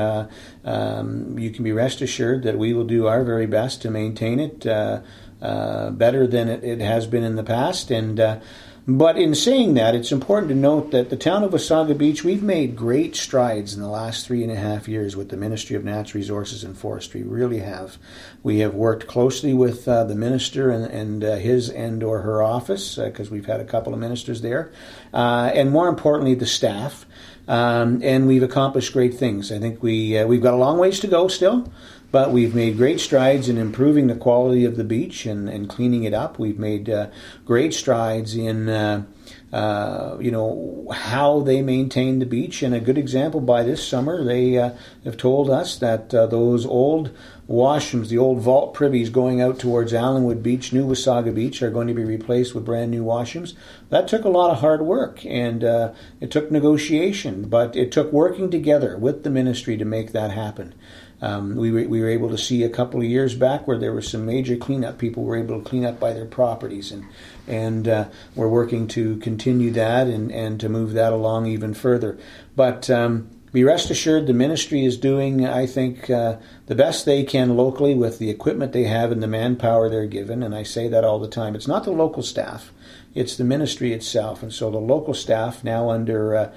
um, 0.64 1.38
you 1.38 1.50
can 1.50 1.62
be 1.62 1.70
rest 1.70 2.00
assured 2.00 2.42
that 2.42 2.58
we 2.58 2.74
will 2.74 2.86
do 2.86 3.06
our 3.06 3.22
very 3.22 3.46
best 3.46 3.80
to 3.82 3.92
maintain 3.92 4.40
it 4.40 4.64
better 4.64 6.26
than 6.26 6.48
it, 6.48 6.64
it, 6.64 6.80
has 6.80 7.06
been 7.06 7.22
in 7.22 7.36
the 7.36 7.44
past. 7.44 7.92
And 7.92 8.40
but 8.86 9.16
in 9.16 9.34
saying 9.34 9.74
that, 9.74 9.94
it's 9.94 10.10
important 10.10 10.48
to 10.48 10.56
note 10.56 10.90
that 10.90 11.08
the 11.08 11.16
town 11.16 11.44
of 11.44 11.52
Wasaga 11.52 11.96
Beach, 11.96 12.24
we've 12.24 12.42
made 12.42 12.74
great 12.74 13.14
strides 13.14 13.74
in 13.74 13.80
the 13.80 13.88
last 13.88 14.26
three 14.26 14.42
and 14.42 14.50
a 14.50 14.56
half 14.56 14.88
years 14.88 15.14
with 15.14 15.28
the 15.28 15.36
Ministry 15.36 15.76
of 15.76 15.84
Natural 15.84 16.20
Resources 16.20 16.64
and 16.64 16.76
Forestry. 16.76 17.22
Really 17.22 17.60
have. 17.60 17.96
We 18.42 18.58
have 18.58 18.74
worked 18.74 19.06
closely 19.06 19.54
with 19.54 19.86
uh, 19.86 20.02
the 20.04 20.16
minister 20.16 20.70
and, 20.70 20.84
and 20.86 21.22
uh, 21.22 21.36
his 21.36 21.70
and 21.70 22.02
or 22.02 22.22
her 22.22 22.42
office 22.42 22.96
because 22.96 23.28
uh, 23.28 23.32
we've 23.32 23.46
had 23.46 23.60
a 23.60 23.64
couple 23.64 23.94
of 23.94 24.00
ministers 24.00 24.40
there, 24.40 24.72
uh, 25.14 25.52
and 25.54 25.70
more 25.70 25.86
importantly, 25.88 26.34
the 26.34 26.46
staff. 26.46 27.06
Um, 27.48 28.00
and 28.04 28.28
we've 28.28 28.42
accomplished 28.42 28.92
great 28.92 29.14
things. 29.14 29.50
I 29.50 29.58
think 29.58 29.82
we 29.82 30.16
uh, 30.16 30.26
we've 30.26 30.42
got 30.42 30.54
a 30.54 30.56
long 30.56 30.78
ways 30.78 31.00
to 31.00 31.08
go 31.08 31.26
still, 31.26 31.72
but 32.12 32.30
we've 32.30 32.54
made 32.54 32.76
great 32.76 33.00
strides 33.00 33.48
in 33.48 33.56
improving 33.56 34.06
the 34.06 34.14
quality 34.14 34.66
of 34.66 34.76
the 34.76 34.84
beach 34.84 35.24
and, 35.24 35.48
and 35.48 35.68
cleaning 35.68 36.04
it 36.04 36.12
up. 36.12 36.38
We've 36.38 36.58
made 36.58 36.90
uh, 36.90 37.08
great 37.46 37.72
strides 37.72 38.36
in, 38.36 38.68
uh, 38.68 39.04
uh, 39.50 40.18
you 40.20 40.30
know, 40.30 40.86
how 40.92 41.40
they 41.40 41.62
maintain 41.62 42.18
the 42.18 42.26
beach. 42.26 42.62
And 42.62 42.74
a 42.74 42.80
good 42.80 42.98
example 42.98 43.40
by 43.40 43.62
this 43.62 43.86
summer, 43.86 44.22
they 44.22 44.58
uh, 44.58 44.72
have 45.04 45.16
told 45.16 45.48
us 45.48 45.78
that 45.78 46.14
uh, 46.14 46.26
those 46.26 46.66
old 46.66 47.16
washrooms, 47.48 48.08
the 48.08 48.18
old 48.18 48.40
vault 48.40 48.74
privies 48.74 49.08
going 49.08 49.40
out 49.40 49.58
towards 49.58 49.94
Allenwood 49.94 50.42
Beach, 50.42 50.70
New 50.70 50.86
Wasaga 50.86 51.34
Beach, 51.34 51.62
are 51.62 51.70
going 51.70 51.88
to 51.88 51.94
be 51.94 52.04
replaced 52.04 52.54
with 52.54 52.66
brand 52.66 52.90
new 52.90 53.04
washrooms. 53.04 53.54
That 53.88 54.06
took 54.06 54.24
a 54.24 54.30
lot 54.30 54.50
of 54.50 54.60
hard 54.60 54.82
work 54.82 55.24
and 55.24 55.64
uh, 55.64 55.92
it 56.20 56.30
took 56.30 56.50
negotiation, 56.50 57.48
but 57.48 57.74
it 57.74 57.90
took 57.90 58.12
working 58.12 58.50
together 58.50 58.98
with 58.98 59.24
the 59.24 59.30
ministry 59.30 59.78
to 59.78 59.84
make 59.86 60.12
that 60.12 60.30
happen. 60.30 60.74
Um, 61.22 61.54
we, 61.54 61.70
were, 61.70 61.86
we 61.86 62.00
were 62.00 62.08
able 62.08 62.28
to 62.30 62.36
see 62.36 62.64
a 62.64 62.68
couple 62.68 63.00
of 63.00 63.06
years 63.06 63.36
back 63.36 63.68
where 63.68 63.78
there 63.78 63.92
was 63.92 64.08
some 64.08 64.26
major 64.26 64.56
cleanup. 64.56 64.98
People 64.98 65.22
were 65.22 65.36
able 65.36 65.62
to 65.62 65.64
clean 65.64 65.84
up 65.84 66.00
by 66.00 66.12
their 66.12 66.26
properties, 66.26 66.90
and 66.90 67.06
and 67.46 67.86
uh, 67.86 68.08
we're 68.34 68.48
working 68.48 68.88
to 68.88 69.16
continue 69.18 69.70
that 69.70 70.08
and, 70.08 70.32
and 70.32 70.58
to 70.60 70.68
move 70.68 70.92
that 70.94 71.12
along 71.12 71.46
even 71.46 71.74
further. 71.74 72.18
But 72.56 72.90
um, 72.90 73.30
be 73.52 73.62
rest 73.62 73.88
assured, 73.90 74.26
the 74.26 74.32
ministry 74.32 74.84
is 74.84 74.96
doing, 74.96 75.46
I 75.46 75.66
think, 75.66 76.10
uh, 76.10 76.38
the 76.66 76.74
best 76.74 77.04
they 77.04 77.22
can 77.22 77.56
locally 77.56 77.94
with 77.94 78.18
the 78.18 78.30
equipment 78.30 78.72
they 78.72 78.84
have 78.84 79.12
and 79.12 79.22
the 79.22 79.28
manpower 79.28 79.88
they're 79.88 80.06
given. 80.06 80.42
And 80.42 80.54
I 80.54 80.64
say 80.64 80.88
that 80.88 81.04
all 81.04 81.20
the 81.20 81.28
time. 81.28 81.54
It's 81.54 81.68
not 81.68 81.84
the 81.84 81.92
local 81.92 82.24
staff; 82.24 82.72
it's 83.14 83.36
the 83.36 83.44
ministry 83.44 83.92
itself. 83.92 84.42
And 84.42 84.52
so 84.52 84.72
the 84.72 84.78
local 84.78 85.14
staff 85.14 85.62
now 85.62 85.90
under 85.90 86.34
uh, 86.34 86.52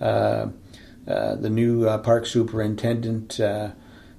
uh, 0.00 0.48
uh 1.06 1.34
the 1.36 1.50
new 1.50 1.86
uh, 1.86 1.98
park 1.98 2.26
superintendent. 2.26 3.38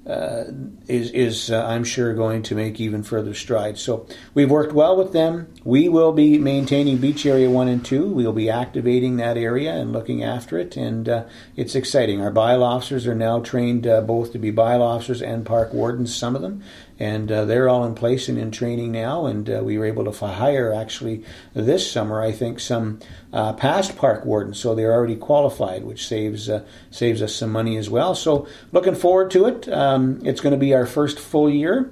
Uh, 0.08 0.46
is, 0.88 1.12
is 1.12 1.52
uh, 1.52 1.66
I'm 1.66 1.84
sure 1.84 2.14
going 2.14 2.42
to 2.44 2.56
make 2.56 2.80
even 2.80 3.04
further 3.04 3.34
strides. 3.34 3.82
So 3.82 4.08
we've 4.34 4.50
worked 4.50 4.74
well 4.74 4.98
with 4.98 5.14
them. 5.14 5.54
We 5.66 5.90
will 5.90 6.14
be 6.14 6.38
maintaining 6.38 7.00
Beach 7.00 7.26
Area 7.26 7.50
1 7.50 7.68
and 7.68 7.84
2. 7.84 8.08
We'll 8.08 8.32
be 8.32 8.50
activating 8.50 9.18
that 9.18 9.36
area 9.36 9.74
and 9.74 9.92
looking 9.92 10.24
after 10.24 10.58
it, 10.58 10.78
and 10.78 11.10
uh, 11.10 11.26
it's 11.58 11.76
exciting. 11.76 12.22
Our 12.22 12.32
bylaw 12.32 12.78
officers 12.78 13.06
are 13.06 13.16
now 13.16 13.42
trained 13.42 13.86
uh, 13.86 14.00
both 14.00 14.32
to 14.32 14.40
be 14.40 14.54
bylaw 14.54 14.96
officers 14.96 15.22
and 15.22 15.46
park 15.46 15.74
wardens, 15.74 16.16
some 16.16 16.34
of 16.34 16.42
them, 16.42 16.64
and 16.98 17.30
uh, 17.30 17.44
they're 17.44 17.68
all 17.68 17.84
in 17.84 17.94
place 17.94 18.30
and 18.30 18.38
in 18.38 18.52
training 18.52 18.94
now. 18.94 19.26
And 19.26 19.50
uh, 19.50 19.62
we 19.62 19.78
were 19.78 19.86
able 19.86 20.10
to 20.10 20.28
hire 20.28 20.74
actually 20.74 21.26
this 21.54 21.92
summer, 21.92 22.22
I 22.22 22.32
think, 22.32 22.62
some 22.62 23.00
uh, 23.34 23.52
past 23.52 23.98
park 23.98 24.24
wardens, 24.24 24.58
so 24.58 24.76
they're 24.76 24.94
already 24.94 25.18
qualified, 25.18 25.84
which 25.84 26.08
saves 26.08 26.50
uh, 26.50 26.64
saves 26.90 27.22
us 27.22 27.36
some 27.36 27.52
money 27.52 27.76
as 27.76 27.90
well. 27.90 28.16
So 28.16 28.48
looking 28.72 28.96
forward 28.96 29.30
to 29.32 29.48
it. 29.48 29.68
Um, 29.68 30.22
it's 30.24 30.40
going 30.40 30.54
to 30.54 30.58
be 30.58 30.74
our 30.74 30.86
first 30.86 31.20
full 31.20 31.50
year. 31.50 31.92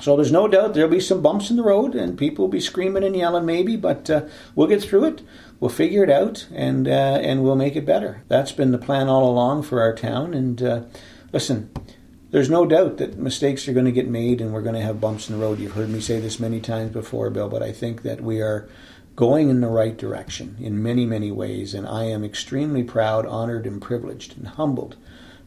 So 0.00 0.14
there's 0.14 0.32
no 0.32 0.46
doubt 0.46 0.74
there'll 0.74 0.90
be 0.90 1.00
some 1.00 1.22
bumps 1.22 1.50
in 1.50 1.56
the 1.56 1.62
road, 1.62 1.94
and 1.94 2.18
people 2.18 2.44
will 2.44 2.52
be 2.52 2.60
screaming 2.60 3.04
and 3.04 3.16
yelling 3.16 3.46
maybe, 3.46 3.76
but 3.76 4.08
uh, 4.10 4.26
we'll 4.54 4.68
get 4.68 4.82
through 4.82 5.04
it. 5.04 5.22
We'll 5.58 5.70
figure 5.70 6.04
it 6.04 6.10
out, 6.10 6.46
and 6.52 6.86
uh, 6.86 7.18
and 7.22 7.42
we'll 7.42 7.56
make 7.56 7.76
it 7.76 7.86
better. 7.86 8.22
That's 8.28 8.52
been 8.52 8.72
the 8.72 8.78
plan 8.78 9.08
all 9.08 9.30
along 9.30 9.62
for 9.62 9.80
our 9.80 9.94
town. 9.94 10.34
And 10.34 10.88
listen, 11.32 11.70
there's 12.30 12.50
no 12.50 12.66
doubt 12.66 12.98
that 12.98 13.16
mistakes 13.16 13.68
are 13.68 13.72
going 13.72 13.86
to 13.86 13.92
get 13.92 14.08
made 14.08 14.40
and 14.40 14.52
we're 14.52 14.62
going 14.62 14.74
to 14.74 14.80
have 14.80 15.00
bumps 15.00 15.28
in 15.28 15.38
the 15.38 15.42
road. 15.42 15.58
You've 15.58 15.72
heard 15.72 15.88
me 15.88 16.00
say 16.00 16.20
this 16.20 16.40
many 16.40 16.60
times 16.60 16.92
before, 16.92 17.30
Bill, 17.30 17.48
but 17.48 17.62
I 17.62 17.72
think 17.72 18.02
that 18.02 18.20
we 18.20 18.42
are 18.42 18.68
going 19.14 19.48
in 19.48 19.60
the 19.60 19.68
right 19.68 19.96
direction 19.96 20.56
in 20.60 20.82
many, 20.82 21.06
many 21.06 21.30
ways. 21.30 21.72
And 21.72 21.86
I 21.86 22.04
am 22.04 22.24
extremely 22.24 22.82
proud, 22.82 23.26
honored, 23.26 23.66
and 23.66 23.80
privileged 23.80 24.36
and 24.36 24.48
humbled 24.48 24.96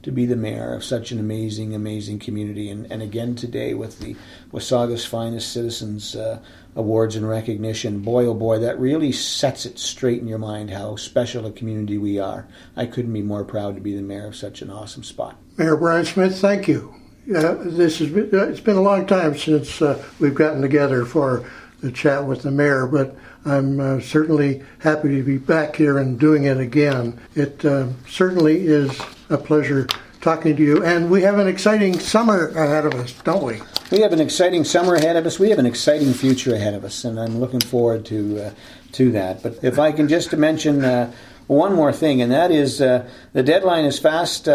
to 0.04 0.12
be 0.12 0.26
the 0.26 0.36
mayor 0.36 0.74
of 0.74 0.84
such 0.84 1.12
an 1.12 1.20
amazing, 1.20 1.76
amazing 1.76 2.20
community. 2.20 2.70
And, 2.70 2.92
and 2.92 3.02
again 3.02 3.36
today 3.36 3.74
with 3.74 4.00
the 4.00 4.16
Wasaga's 4.52 5.06
Finest 5.06 5.52
Citizens 5.52 6.16
uh, 6.16 6.40
Awards 6.76 7.16
and 7.16 7.28
recognition, 7.28 8.00
boy 8.00 8.26
oh 8.26 8.34
boy, 8.34 8.60
that 8.60 8.80
really 8.80 9.12
sets 9.12 9.66
it 9.66 9.78
straight 9.80 10.22
in 10.22 10.28
your 10.28 10.38
mind 10.38 10.72
how 10.72 10.96
special 10.96 11.46
a 11.46 11.52
community 11.52 11.98
we 11.98 12.20
are. 12.20 12.48
I 12.76 12.86
couldn't 12.86 13.14
be 13.14 13.22
more 13.22 13.44
proud 13.44 13.76
to 13.76 13.82
be 13.82 13.96
the 13.96 14.02
mayor 14.02 14.28
of 14.28 14.36
such 14.36 14.62
an 14.62 14.70
awesome 14.70 15.04
spot. 15.04 15.36
Mayor 15.58 15.76
Brian 15.76 16.06
Smith, 16.06 16.40
thank 16.40 16.68
you. 16.68 16.96
Uh, 17.36 17.56
this 17.60 18.00
has 18.00 18.10
been, 18.10 18.30
uh, 18.34 18.46
it's 18.46 18.60
been 18.60 18.78
a 18.78 18.82
long 18.82 19.06
time 19.06 19.38
since 19.38 19.82
uh, 19.82 20.04
we've 20.20 20.34
gotten 20.34 20.62
together 20.62 21.06
for 21.06 21.46
the 21.82 21.92
chat 21.92 22.26
with 22.26 22.42
the 22.42 22.52
mayor, 22.52 22.88
but 22.88 23.15
I'm 23.46 23.80
uh, 23.80 24.00
certainly 24.02 24.63
happy 24.80 25.15
to 25.15 25.24
be 25.24 25.38
back 25.38 25.76
here 25.76 25.98
and 25.98 26.20
doing 26.20 26.44
it 26.44 26.58
again. 26.58 27.20
It 27.36 27.63
uh, 27.63 27.88
certainly 28.08 28.68
is 28.68 29.00
a 29.30 29.38
pleasure 29.38 29.88
talking 30.22 30.56
to 30.56 30.62
you, 30.62 30.84
and 30.84 31.10
we 31.10 31.22
have 31.22 31.39
an 31.39 31.48
exciting 31.48 31.98
summer 31.98 32.50
ahead 32.50 32.86
of 32.86 32.94
us, 32.96 33.13
don't 33.24 33.44
we? 33.44 33.62
We 33.92 34.02
have 34.02 34.12
an 34.12 34.20
exciting 34.20 34.65
summer 34.65 34.96
ahead 34.96 35.15
of 35.15 35.26
us. 35.26 35.39
We 35.39 35.50
have 35.50 35.60
an 35.60 35.65
exciting 35.65 36.13
future 36.13 36.54
ahead 36.54 36.74
of 36.74 36.84
us, 36.84 37.06
and 37.06 37.20
I'm 37.20 37.39
looking 37.39 37.62
forward 37.62 38.06
to 38.08 38.48
uh, 38.48 38.54
to 38.94 39.12
that. 39.13 39.42
But 39.42 39.63
if 39.63 39.80
I 39.80 39.92
can 39.92 40.08
just 40.08 40.36
mention 40.36 40.84
uh, 40.84 41.13
one 41.48 41.74
more 41.74 41.94
thing, 41.94 42.22
and 42.22 42.32
that 42.32 42.52
is 42.52 42.82
uh, 42.82 43.10
the 43.34 43.44
deadline 43.44 43.86
is 43.86 43.98
fast 44.00 44.48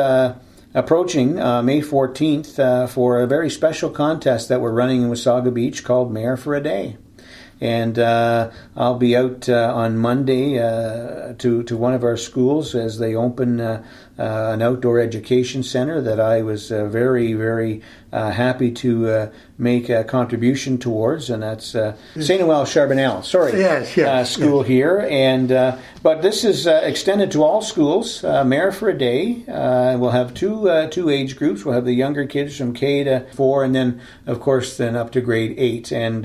approaching 0.74 1.40
uh, 1.40 1.62
May 1.62 1.80
14th 1.80 2.58
uh, 2.58 2.87
for 2.88 3.22
a 3.22 3.26
very 3.26 3.48
special 3.48 3.90
contest 3.90 4.48
that 4.48 4.60
we're 4.60 4.72
running 4.72 5.02
in 5.02 5.08
Wasaga 5.08 5.54
Beach 5.54 5.84
called 5.84 6.12
Mayor 6.12 6.37
for 6.37 6.54
a 6.54 6.60
Day 6.60 6.96
and 7.64 7.98
uh, 7.98 8.50
I'll 8.77 8.98
be 8.98 9.16
out 9.16 9.48
uh, 9.48 9.72
on 9.74 9.96
Monday 9.96 10.59
uh, 10.59 11.33
to 11.38 11.62
to 11.62 11.77
one 11.79 11.94
of 11.94 12.05
our 12.05 12.18
schools 12.18 12.74
as 12.74 12.98
they 12.98 13.14
open 13.14 13.59
uh, 13.59 13.83
uh, 14.18 14.50
an 14.53 14.61
outdoor 14.61 15.00
education 15.00 15.62
center 15.62 16.03
that 16.03 16.20
I 16.20 16.42
was 16.42 16.70
uh, 16.70 16.87
very 16.87 17.33
very 17.33 17.81
happy 18.12 18.70
to 18.70 19.29
make 19.59 19.88
a 19.88 20.05
contribution 20.05 20.79
towards, 20.79 21.31
and 21.31 21.42
that's 21.42 21.74
uh, 21.74 21.96
Saint 22.20 22.40
Noel 22.40 22.64
Chabanel. 22.64 23.24
Sorry, 23.24 23.59
yes, 23.59 23.96
yes, 23.96 24.31
school 24.31 24.59
yes. 24.59 24.68
here, 24.68 25.09
and 25.11 25.48
but 26.00 26.22
this 26.22 26.44
is 26.44 26.68
extended 26.68 27.33
to 27.33 27.42
all 27.42 27.61
schools. 27.61 28.22
Mayor 28.22 28.70
for 28.70 28.88
a 28.88 28.96
day. 28.96 29.42
we'll 29.48 30.11
have 30.11 30.33
two 30.33 30.88
two 30.92 31.09
age 31.11 31.37
groups. 31.37 31.64
We'll 31.64 31.74
have 31.74 31.87
the 31.87 31.92
younger 31.94 32.24
kids 32.24 32.57
from 32.57 32.72
K 32.72 33.03
to 33.03 33.27
four, 33.33 33.64
and 33.64 33.74
then 33.74 34.00
of 34.27 34.38
course 34.38 34.77
then 34.77 34.94
up 34.94 35.11
to 35.12 35.20
grade 35.20 35.57
eight, 35.59 35.90
and 35.90 36.24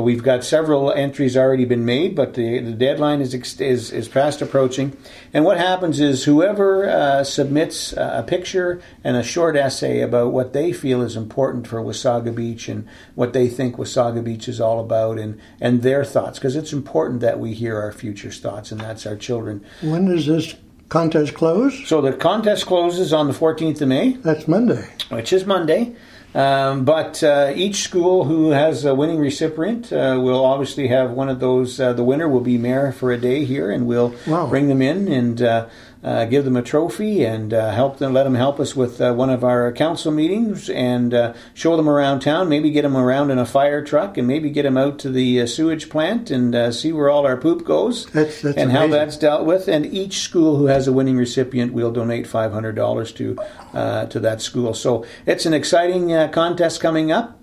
we've 0.00 0.22
got 0.22 0.42
several 0.42 0.90
entries 0.92 1.36
already 1.36 1.66
been 1.66 1.84
made, 1.84 2.14
but 2.14 2.34
the, 2.34 2.58
the 2.60 2.72
deadline 2.72 3.20
is, 3.20 3.34
is, 3.34 3.92
is 3.92 4.08
fast 4.08 4.40
approaching. 4.40 4.96
And 5.34 5.44
what 5.44 5.58
happens 5.58 6.00
is 6.00 6.24
whoever 6.24 6.88
uh, 6.88 7.24
submits 7.24 7.92
a 7.92 8.24
picture 8.26 8.80
and 9.04 9.16
a 9.16 9.22
short 9.22 9.56
essay 9.56 10.00
about 10.00 10.32
what 10.32 10.54
they 10.54 10.72
feel 10.72 11.02
is 11.02 11.16
important 11.16 11.66
for 11.66 11.80
Wasaga 11.82 12.34
Beach 12.34 12.68
and 12.68 12.88
what 13.14 13.34
they 13.34 13.48
think 13.48 13.76
Wasaga 13.76 14.24
Beach 14.24 14.48
is 14.48 14.60
all 14.60 14.80
about 14.80 15.18
and, 15.18 15.38
and 15.60 15.82
their 15.82 16.04
thoughts, 16.04 16.38
because 16.38 16.56
it's 16.56 16.72
important 16.72 17.20
that 17.20 17.38
we 17.38 17.52
hear 17.52 17.78
our 17.78 17.92
future's 17.92 18.40
thoughts, 18.40 18.72
and 18.72 18.80
that's 18.80 19.06
our 19.06 19.16
children. 19.16 19.62
When 19.82 20.06
does 20.06 20.26
this 20.26 20.54
contest 20.88 21.34
close? 21.34 21.86
So 21.86 22.00
the 22.00 22.12
contest 22.12 22.66
closes 22.66 23.12
on 23.12 23.26
the 23.26 23.34
14th 23.34 23.80
of 23.80 23.88
May. 23.88 24.12
That's 24.12 24.48
Monday. 24.48 24.88
Which 25.10 25.32
is 25.32 25.44
Monday. 25.44 25.96
Um, 26.34 26.84
but 26.84 27.22
uh, 27.22 27.52
each 27.54 27.82
school 27.82 28.24
who 28.24 28.50
has 28.50 28.84
a 28.84 28.94
winning 28.94 29.18
recipient 29.18 29.92
uh, 29.92 30.18
will 30.22 30.44
obviously 30.44 30.88
have 30.88 31.10
one 31.10 31.28
of 31.28 31.40
those. 31.40 31.78
Uh, 31.78 31.92
the 31.92 32.04
winner 32.04 32.28
will 32.28 32.40
be 32.40 32.56
mayor 32.56 32.92
for 32.92 33.12
a 33.12 33.18
day 33.18 33.44
here, 33.44 33.70
and 33.70 33.86
we'll 33.86 34.14
wow. 34.26 34.46
bring 34.46 34.68
them 34.68 34.80
in 34.80 35.08
and 35.08 35.68
uh, 36.02 36.24
give 36.24 36.44
them 36.44 36.56
a 36.56 36.62
trophy 36.62 37.24
and 37.24 37.54
uh, 37.54 37.70
help 37.70 37.98
them, 37.98 38.12
let 38.12 38.24
them 38.24 38.34
help 38.34 38.58
us 38.58 38.74
with 38.74 39.00
uh, 39.00 39.12
one 39.12 39.30
of 39.30 39.44
our 39.44 39.70
council 39.72 40.10
meetings 40.10 40.68
and 40.68 41.14
uh, 41.14 41.32
show 41.54 41.76
them 41.76 41.88
around 41.88 42.20
town. 42.20 42.48
Maybe 42.48 42.70
get 42.70 42.82
them 42.82 42.96
around 42.96 43.30
in 43.30 43.38
a 43.38 43.46
fire 43.46 43.84
truck 43.84 44.18
and 44.18 44.26
maybe 44.26 44.50
get 44.50 44.64
them 44.64 44.76
out 44.76 44.98
to 45.00 45.10
the 45.10 45.42
uh, 45.42 45.46
sewage 45.46 45.88
plant 45.88 46.30
and 46.30 46.54
uh, 46.54 46.72
see 46.72 46.92
where 46.92 47.08
all 47.08 47.24
our 47.24 47.36
poop 47.36 47.64
goes 47.64 48.06
that's, 48.06 48.42
that's 48.42 48.56
and 48.56 48.70
amazing. 48.70 48.70
how 48.70 48.86
that's 48.88 49.16
dealt 49.16 49.46
with. 49.46 49.68
And 49.68 49.86
each 49.86 50.18
school 50.18 50.56
who 50.56 50.66
has 50.66 50.88
a 50.88 50.92
winning 50.92 51.16
recipient 51.16 51.72
we'll 51.72 51.92
donate 51.92 52.26
five 52.26 52.52
hundred 52.52 52.74
dollars 52.74 53.12
to 53.12 53.36
to 53.72 54.20
that 54.20 54.42
school. 54.42 54.74
So 54.74 55.04
it's 55.24 55.46
an 55.46 55.54
exciting 55.54 56.08
contest 56.30 56.80
coming 56.80 57.12
up, 57.12 57.42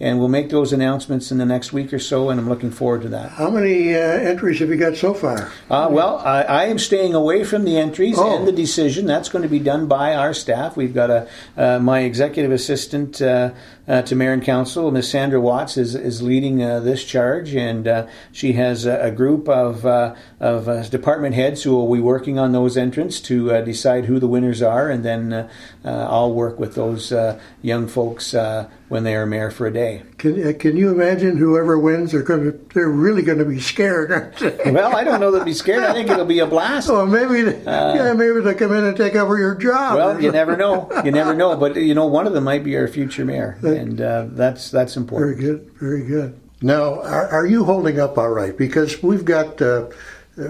and 0.00 0.18
we'll 0.18 0.28
make 0.28 0.48
those 0.48 0.72
announcements 0.72 1.30
in 1.30 1.36
the 1.36 1.44
next 1.44 1.72
week 1.72 1.92
or 1.92 1.98
so. 1.98 2.30
And 2.30 2.40
I'm 2.40 2.48
looking 2.48 2.70
forward 2.70 3.02
to 3.02 3.08
that. 3.10 3.32
How 3.32 3.50
many 3.50 3.94
uh, 3.94 3.98
entries 3.98 4.58
have 4.60 4.70
you 4.70 4.76
got 4.76 4.96
so 4.96 5.12
far? 5.12 5.52
Uh, 5.68 5.88
well, 5.90 6.18
I, 6.18 6.42
I 6.42 6.64
am 6.64 6.78
staying 6.78 7.14
away 7.14 7.44
from 7.44 7.64
the 7.64 7.76
entries 7.76 8.16
oh. 8.18 8.36
and 8.36 8.48
the 8.48 8.52
decision. 8.52 9.04
That's 9.04 9.28
going 9.28 9.42
to 9.42 9.48
be 9.48 9.58
done 9.58 9.86
by 9.86 10.14
our 10.14 10.32
staff. 10.32 10.76
We've 10.76 10.94
got 10.94 11.10
a 11.10 11.28
uh, 11.56 11.78
my 11.80 12.00
executive 12.00 12.50
assistant 12.50 13.20
uh, 13.20 13.52
uh, 13.90 14.00
uh, 14.00 14.02
to 14.02 14.16
mayor 14.16 14.32
and 14.32 14.42
council, 14.42 14.90
Miss 14.90 15.10
Sandra 15.10 15.40
Watts, 15.40 15.76
is 15.76 15.94
is 15.94 16.22
leading 16.22 16.62
uh, 16.62 16.80
this 16.80 17.04
charge, 17.04 17.54
and 17.54 17.86
uh, 17.86 18.06
she 18.32 18.54
has 18.54 18.86
a, 18.86 18.98
a 19.00 19.10
group 19.10 19.48
of 19.48 19.84
uh, 19.84 20.14
of 20.38 20.90
department 20.90 21.34
heads 21.34 21.62
who 21.62 21.74
will 21.76 21.92
be 21.92 22.00
working 22.00 22.38
on 22.38 22.52
those 22.52 22.76
entrants 22.76 23.20
to 23.20 23.62
decide 23.64 24.06
who 24.06 24.18
the 24.18 24.28
winners 24.28 24.62
are, 24.62 24.88
and 24.88 25.04
then 25.04 25.48
I'll 25.84 26.32
work 26.32 26.58
with 26.58 26.74
those 26.74 27.12
young 27.62 27.88
folks 27.88 28.34
when 28.90 29.04
they 29.04 29.14
are 29.14 29.24
mayor 29.24 29.52
for 29.52 29.68
a 29.68 29.72
day. 29.72 30.02
Can, 30.18 30.52
can 30.58 30.76
you 30.76 30.90
imagine 30.90 31.36
whoever 31.36 31.78
wins? 31.78 32.10
They're 32.10 32.24
going 32.24 32.42
to, 32.42 32.50
they're 32.74 32.88
really 32.88 33.22
going 33.22 33.38
to 33.38 33.44
be 33.44 33.60
scared. 33.60 34.10
well, 34.66 34.96
I 34.96 35.04
don't 35.04 35.20
know 35.20 35.30
they'll 35.30 35.44
be 35.44 35.54
scared. 35.54 35.84
I 35.84 35.92
think 35.92 36.10
it'll 36.10 36.24
be 36.24 36.40
a 36.40 36.46
blast. 36.46 36.90
Oh, 36.90 37.06
maybe 37.06 37.48
uh, 37.48 37.94
yeah, 37.94 38.12
maybe 38.14 38.40
they'll 38.40 38.54
come 38.54 38.72
in 38.72 38.84
and 38.84 38.96
take 38.96 39.14
over 39.14 39.38
your 39.38 39.54
job. 39.54 39.96
Well, 39.96 40.20
you 40.20 40.32
never 40.32 40.56
know. 40.56 40.90
You 41.04 41.12
never 41.12 41.34
know. 41.34 41.56
But 41.56 41.76
you 41.76 41.94
know, 41.94 42.06
one 42.06 42.26
of 42.26 42.32
them 42.32 42.42
might 42.44 42.64
be 42.64 42.76
our 42.76 42.88
future 42.88 43.24
mayor, 43.24 43.56
and 43.80 44.00
uh, 44.00 44.26
that's 44.30 44.70
that's 44.70 44.96
important. 44.96 45.38
Very 45.38 45.52
good. 45.52 45.72
Very 45.80 46.04
good. 46.04 46.40
Now, 46.62 47.00
are, 47.00 47.28
are 47.28 47.46
you 47.46 47.64
holding 47.64 47.98
up 47.98 48.18
all 48.18 48.30
right? 48.30 48.56
Because 48.56 49.02
we've 49.02 49.24
got. 49.24 49.60
Uh, 49.60 49.88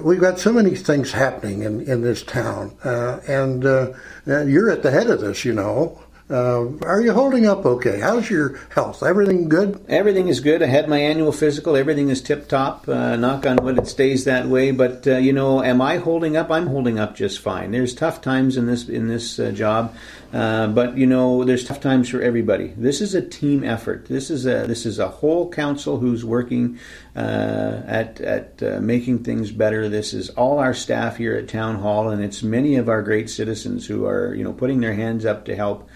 we've 0.02 0.20
got 0.20 0.38
so 0.38 0.52
many 0.52 0.76
things 0.76 1.10
happening 1.10 1.62
in, 1.62 1.80
in 1.80 2.02
this 2.02 2.22
town, 2.22 2.76
uh, 2.84 3.18
and 3.26 3.64
uh, 3.64 3.92
you're 4.26 4.70
at 4.70 4.82
the 4.82 4.90
head 4.90 5.08
of 5.10 5.20
this, 5.20 5.44
you 5.44 5.52
know. 5.52 6.00
Uh, 6.30 6.70
are 6.82 7.00
you 7.00 7.12
holding 7.12 7.44
up 7.44 7.66
okay? 7.66 7.98
How's 7.98 8.30
your 8.30 8.56
health? 8.68 9.02
Everything 9.02 9.48
good? 9.48 9.84
Everything 9.88 10.28
is 10.28 10.38
good. 10.38 10.62
I 10.62 10.66
had 10.66 10.88
my 10.88 10.98
annual 10.98 11.32
physical. 11.32 11.74
Everything 11.74 12.08
is 12.08 12.22
tip 12.22 12.46
top. 12.46 12.88
Uh, 12.88 13.16
knock 13.16 13.46
on 13.46 13.56
wood, 13.56 13.78
it 13.78 13.88
stays 13.88 14.26
that 14.26 14.46
way. 14.46 14.70
But 14.70 15.08
uh, 15.08 15.16
you 15.16 15.32
know, 15.32 15.60
am 15.60 15.82
I 15.82 15.96
holding 15.96 16.36
up? 16.36 16.48
I'm 16.48 16.68
holding 16.68 17.00
up 17.00 17.16
just 17.16 17.40
fine. 17.40 17.72
There's 17.72 17.96
tough 17.96 18.22
times 18.22 18.56
in 18.56 18.66
this 18.66 18.88
in 18.88 19.08
this 19.08 19.40
uh, 19.40 19.50
job, 19.50 19.96
uh, 20.32 20.68
but 20.68 20.96
you 20.96 21.04
know, 21.04 21.42
there's 21.42 21.64
tough 21.64 21.80
times 21.80 22.08
for 22.08 22.22
everybody. 22.22 22.68
This 22.76 23.00
is 23.00 23.12
a 23.16 23.22
team 23.22 23.64
effort. 23.64 24.06
This 24.06 24.30
is 24.30 24.46
a 24.46 24.68
this 24.68 24.86
is 24.86 25.00
a 25.00 25.08
whole 25.08 25.50
council 25.50 25.98
who's 25.98 26.24
working 26.24 26.78
uh, 27.16 27.82
at 27.86 28.20
at 28.20 28.80
making 28.80 29.24
things 29.24 29.50
better. 29.50 29.88
This 29.88 30.14
is 30.14 30.30
all 30.30 30.60
our 30.60 30.74
staff 30.74 31.16
here 31.16 31.34
at 31.34 31.48
town 31.48 31.80
hall, 31.80 32.08
and 32.08 32.22
it's 32.22 32.40
many 32.40 32.76
of 32.76 32.88
our 32.88 33.02
great 33.02 33.28
citizens 33.28 33.84
who 33.84 34.06
are 34.06 34.32
you 34.32 34.44
know 34.44 34.52
putting 34.52 34.78
their 34.78 34.94
hands 34.94 35.24
up 35.24 35.46
to 35.46 35.56
help. 35.56 35.90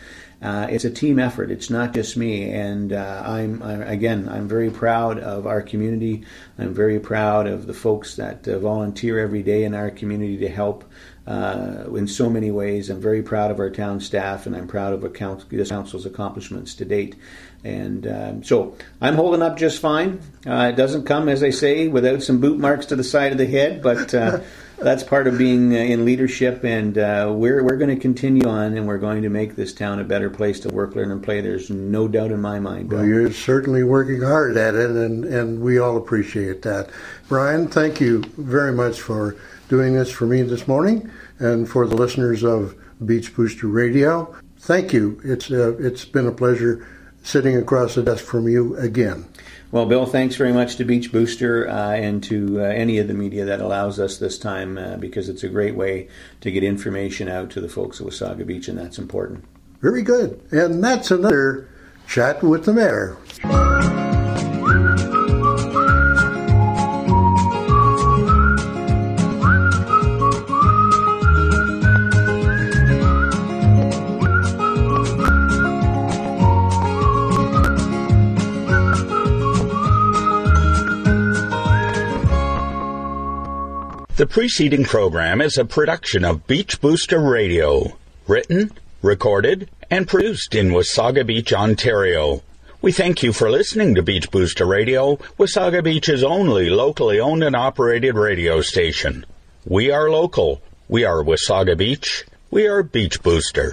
Uh, 0.45 0.67
it's 0.69 0.85
a 0.85 0.91
team 0.91 1.19
effort. 1.19 1.51
It's 1.51 1.71
not 1.71 1.95
just 1.95 2.17
me. 2.17 2.51
And 2.51 2.93
uh, 2.93 3.23
I'm, 3.25 3.63
I'm, 3.63 3.83
again, 3.83 4.29
I'm 4.29 4.47
very 4.47 4.71
proud 4.71 5.19
of 5.19 5.47
our 5.47 5.63
community 5.63 6.25
I'm 6.59 6.73
very 6.73 7.01
proud 7.01 7.47
of 7.47 7.67
the 7.67 7.75
folks 7.75 8.17
that 8.17 8.47
uh, 8.47 8.59
volunteer 8.59 9.19
every 9.19 9.43
day 9.43 9.65
in 9.65 9.75
our 9.75 9.91
community 9.91 10.37
to 10.39 10.49
help 10.49 10.85
uh, 11.27 11.85
in 11.97 12.07
so 12.07 12.31
many 12.31 12.51
ways. 12.51 12.91
I'm 12.91 13.01
very 13.01 13.23
proud 13.23 13.51
of 13.51 13.59
our 13.59 13.71
town 13.71 14.01
staff, 14.01 14.47
and 14.47 14.55
I'm 14.55 14.69
proud 14.69 14.93
of 14.93 15.13
council, 15.15 15.49
this 15.51 15.71
council's 15.71 16.07
accomplishments 16.07 16.75
to 16.77 16.85
date. 16.85 17.17
And 17.65 18.07
um, 18.07 18.45
so 18.45 18.77
I'm 19.01 19.15
holding 19.15 19.43
up 19.43 19.57
just 19.57 19.81
fine. 19.81 20.21
Uh, 20.47 20.71
it 20.73 20.77
doesn't 20.77 21.05
come, 21.05 21.29
as 21.29 21.43
I 21.43 21.51
say, 21.51 21.89
without 21.89 22.23
some 22.23 22.41
boot 22.41 22.59
marks 22.59 22.87
to 22.87 22.97
the 22.97 23.05
side 23.05 23.33
of 23.33 23.39
the 23.39 23.47
head, 23.47 23.83
but 23.83 24.15
uh, 24.15 24.41
that's 24.79 25.03
part 25.03 25.27
of 25.27 25.39
being 25.39 25.75
uh, 25.75 25.79
in 25.79 26.05
leadership. 26.05 26.65
And 26.65 26.97
uh, 26.99 27.33
we're 27.35 27.63
we're 27.63 27.77
going 27.77 27.95
to 27.95 28.01
continue 28.01 28.49
on, 28.49 28.77
and 28.77 28.87
we're 28.87 28.99
going 28.99 29.23
to 29.23 29.29
make 29.29 29.57
this 29.57 29.73
town 29.73 30.01
a 30.01 30.05
better 30.05 30.31
place 30.31 30.61
to 30.61 30.69
work, 30.69 30.95
learn, 30.95 31.11
and 31.11 31.23
play. 31.23 31.41
There's 31.41 31.71
no 31.71 32.09
doubt 32.09 32.31
in 32.31 32.41
my 32.41 32.61
mind. 32.61 32.93
Well, 32.93 33.05
you're 33.05 33.33
certainly 33.33 33.85
working 33.85 34.23
hard 34.23 34.57
at 34.57 34.75
it, 34.75 34.91
and 34.91 35.25
and 35.25 35.61
we 35.61 35.79
all 35.79 35.97
appreciate 35.97 36.63
that. 36.63 36.91
Brian, 37.29 37.69
thank 37.69 38.01
you 38.01 38.23
very 38.37 38.73
much 38.73 39.01
for 39.01 39.37
doing 39.69 39.95
this 39.95 40.11
for 40.11 40.27
me 40.27 40.43
this 40.43 40.69
morning, 40.69 41.11
and 41.39 41.69
for 41.69 41.87
the 41.87 41.97
listeners 41.97 42.43
of 42.43 42.75
Beach 43.05 43.35
Booster 43.35 43.67
Radio. 43.67 44.35
Thank 44.59 44.93
you. 44.93 45.21
It's 45.25 45.51
uh, 45.51 45.77
it's 45.79 46.05
been 46.05 46.27
a 46.27 46.33
pleasure 46.33 46.87
sitting 47.23 47.57
across 47.57 47.95
the 47.95 48.03
desk 48.03 48.25
from 48.25 48.49
you 48.49 48.77
again. 48.77 49.27
Well, 49.75 49.87
Bill, 49.87 50.07
thanks 50.07 50.37
very 50.37 50.53
much 50.53 50.77
to 50.77 50.85
Beach 50.85 51.11
Booster 51.11 51.69
uh, 51.69 51.95
and 51.95 52.23
to 52.23 52.61
uh, 52.61 52.63
any 52.63 52.99
of 52.99 53.09
the 53.09 53.13
media 53.13 53.45
that 53.45 53.61
allows 53.61 53.99
us 53.99 54.19
this 54.19 54.39
time 54.39 54.79
uh, 54.79 54.99
because 54.99 55.29
it's 55.29 55.43
a 55.43 55.49
great 55.49 55.75
way 55.75 56.07
to 56.43 56.53
get 56.53 56.63
information 56.63 57.29
out 57.29 57.51
to 57.51 57.61
the 57.61 57.69
folks 57.69 58.01
at 58.01 58.07
Wasaga 58.07 58.47
Beach, 58.47 58.69
and 58.69 58.79
that's 58.79 58.99
important. 58.99 59.45
Very 59.81 60.03
good. 60.03 60.41
And 60.53 60.85
that's 60.85 61.11
another 61.11 61.69
chat 62.07 62.41
with 62.41 62.67
the 62.67 62.73
mayor. 62.73 64.04
The 84.17 84.27
preceding 84.29 84.85
program 84.85 85.41
is 85.41 85.59
a 85.59 85.65
production 85.65 86.25
of 86.25 86.47
Beach 86.47 86.81
Booster 86.81 87.19
Radio, 87.19 87.97
written, 88.29 88.71
recorded, 89.03 89.69
and 89.91 90.07
produced 90.07 90.55
in 90.55 90.69
Wasaga 90.69 91.27
Beach, 91.27 91.53
Ontario. 91.53 92.41
We 92.81 92.93
thank 92.93 93.25
you 93.25 93.33
for 93.33 93.51
listening 93.51 93.97
to 93.97 94.03
Beach 94.03 94.31
Booster 94.31 94.67
Radio, 94.67 95.17
Wasaga 95.37 95.83
Beach's 95.83 96.23
only 96.23 96.71
locally 96.71 97.19
owned 97.19 97.43
and 97.43 97.57
operated 97.57 98.15
radio 98.15 98.61
station. 98.61 99.27
We 99.65 99.91
are 99.91 100.09
local. 100.09 100.63
We 100.87 101.05
are 101.05 101.25
Wasaga 101.25 101.77
Beach. 101.77 102.25
We 102.53 102.69
are 102.69 102.85
Beach 102.85 103.21
Booster. 103.21 103.73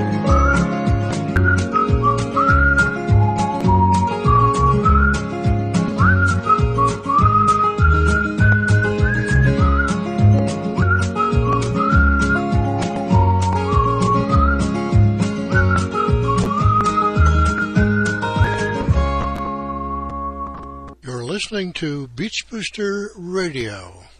Listening 21.41 21.73
to 21.73 22.05
Beach 22.09 22.45
Booster 22.51 23.09
Radio. 23.15 24.10